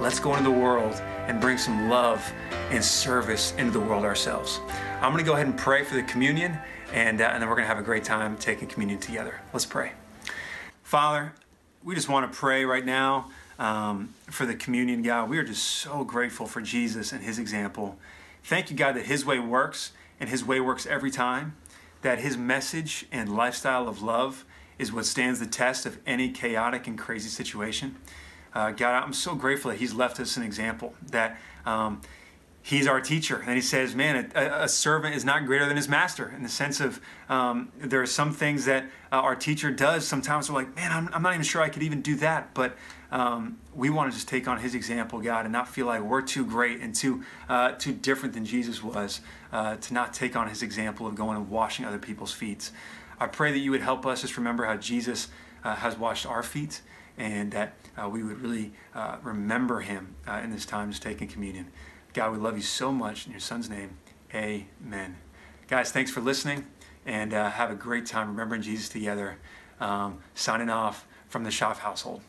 Let's 0.00 0.18
go 0.18 0.34
into 0.34 0.50
the 0.50 0.58
world 0.58 0.94
and 1.28 1.42
bring 1.42 1.58
some 1.58 1.90
love 1.90 2.32
and 2.70 2.82
service 2.82 3.52
into 3.58 3.72
the 3.72 3.80
world 3.80 4.02
ourselves. 4.02 4.58
I'm 5.02 5.12
going 5.12 5.22
to 5.22 5.28
go 5.28 5.34
ahead 5.34 5.44
and 5.44 5.58
pray 5.58 5.84
for 5.84 5.94
the 5.94 6.02
communion, 6.04 6.56
and, 6.94 7.20
uh, 7.20 7.24
and 7.24 7.42
then 7.42 7.50
we're 7.50 7.54
going 7.54 7.68
to 7.68 7.68
have 7.68 7.78
a 7.78 7.82
great 7.82 8.02
time 8.02 8.38
taking 8.38 8.66
communion 8.66 8.98
together. 8.98 9.42
Let's 9.52 9.66
pray. 9.66 9.92
Father, 10.82 11.34
we 11.84 11.94
just 11.94 12.08
want 12.08 12.32
to 12.32 12.36
pray 12.36 12.64
right 12.64 12.84
now 12.84 13.30
um, 13.58 14.14
for 14.30 14.46
the 14.46 14.54
communion, 14.54 15.02
God. 15.02 15.28
We 15.28 15.36
are 15.36 15.44
just 15.44 15.64
so 15.64 16.02
grateful 16.02 16.46
for 16.46 16.62
Jesus 16.62 17.12
and 17.12 17.22
his 17.22 17.38
example. 17.38 17.98
Thank 18.42 18.70
you, 18.70 18.78
God, 18.78 18.96
that 18.96 19.04
his 19.04 19.26
way 19.26 19.38
works 19.38 19.92
and 20.18 20.30
his 20.30 20.42
way 20.42 20.60
works 20.60 20.86
every 20.86 21.10
time, 21.10 21.56
that 22.00 22.20
his 22.20 22.38
message 22.38 23.04
and 23.12 23.36
lifestyle 23.36 23.86
of 23.86 24.00
love 24.00 24.46
is 24.78 24.94
what 24.94 25.04
stands 25.04 25.40
the 25.40 25.46
test 25.46 25.84
of 25.84 25.98
any 26.06 26.30
chaotic 26.30 26.86
and 26.86 26.96
crazy 26.98 27.28
situation. 27.28 27.96
Uh, 28.52 28.70
God, 28.72 29.02
I'm 29.02 29.12
so 29.12 29.34
grateful 29.34 29.70
that 29.70 29.78
he's 29.78 29.94
left 29.94 30.18
us 30.18 30.36
an 30.36 30.42
example, 30.42 30.94
that 31.10 31.38
um, 31.64 32.00
he's 32.62 32.86
our 32.86 33.00
teacher. 33.00 33.42
And 33.46 33.54
he 33.54 33.60
says, 33.60 33.94
man, 33.94 34.30
a, 34.34 34.64
a, 34.64 34.68
servant 34.68 35.14
is 35.14 35.24
not 35.24 35.46
greater 35.46 35.66
than 35.66 35.76
his 35.76 35.88
master 35.88 36.32
in 36.34 36.42
the 36.42 36.48
sense 36.48 36.80
of 36.80 37.00
um, 37.28 37.70
there 37.78 38.02
are 38.02 38.06
some 38.06 38.32
things 38.32 38.64
that 38.66 38.84
uh, 39.12 39.16
our 39.16 39.36
teacher 39.36 39.70
does. 39.70 40.06
Sometimes 40.06 40.50
we're 40.50 40.56
like, 40.56 40.74
man, 40.74 40.92
I'm, 40.92 41.08
I'm, 41.12 41.22
not 41.22 41.34
even 41.34 41.44
sure 41.44 41.62
I 41.62 41.68
could 41.68 41.82
even 41.82 42.02
do 42.02 42.16
that. 42.16 42.52
But 42.54 42.76
um, 43.10 43.58
we 43.74 43.88
want 43.88 44.10
to 44.10 44.16
just 44.16 44.28
take 44.28 44.46
on 44.48 44.58
his 44.58 44.74
example, 44.74 45.20
God, 45.20 45.44
and 45.44 45.52
not 45.52 45.68
feel 45.68 45.86
like 45.86 46.02
we're 46.02 46.22
too 46.22 46.44
great 46.44 46.80
and 46.80 46.94
too, 46.94 47.22
uh, 47.48 47.72
too 47.72 47.92
different 47.92 48.34
than 48.34 48.44
Jesus 48.44 48.82
was, 48.82 49.20
uh, 49.52 49.76
to 49.76 49.94
not 49.94 50.12
take 50.12 50.36
on 50.36 50.48
his 50.48 50.62
example 50.62 51.06
of 51.06 51.14
going 51.14 51.36
and 51.36 51.48
washing 51.48 51.84
other 51.84 51.98
people's 51.98 52.32
feet. 52.32 52.70
I 53.18 53.26
pray 53.26 53.52
that 53.52 53.58
you 53.58 53.70
would 53.70 53.82
help 53.82 54.06
us 54.06 54.22
just 54.22 54.36
remember 54.36 54.64
how 54.64 54.76
Jesus 54.76 55.28
uh, 55.62 55.76
has 55.76 55.96
washed 55.96 56.26
our 56.26 56.42
feet 56.42 56.80
and 57.18 57.52
that 57.52 57.74
uh, 57.96 58.08
we 58.08 58.22
would 58.22 58.40
really 58.40 58.72
uh, 58.94 59.16
remember 59.22 59.80
him 59.80 60.14
in 60.42 60.50
this 60.50 60.64
time 60.64 60.90
just 60.90 61.02
taking 61.02 61.28
communion. 61.28 61.66
God, 62.12 62.32
we 62.32 62.38
love 62.38 62.56
you 62.56 62.62
so 62.62 62.90
much. 62.90 63.26
In 63.26 63.32
your 63.32 63.40
son's 63.40 63.68
name, 63.68 63.98
amen. 64.34 65.16
Guys, 65.68 65.92
thanks 65.92 66.10
for 66.10 66.20
listening 66.20 66.66
and 67.06 67.32
uh, 67.32 67.50
have 67.50 67.70
a 67.70 67.74
great 67.74 68.06
time 68.06 68.28
remembering 68.28 68.62
Jesus 68.62 68.88
together. 68.88 69.38
Um, 69.80 70.18
signing 70.34 70.68
off 70.68 71.06
from 71.28 71.44
the 71.44 71.50
Shoff 71.50 71.78
household. 71.78 72.22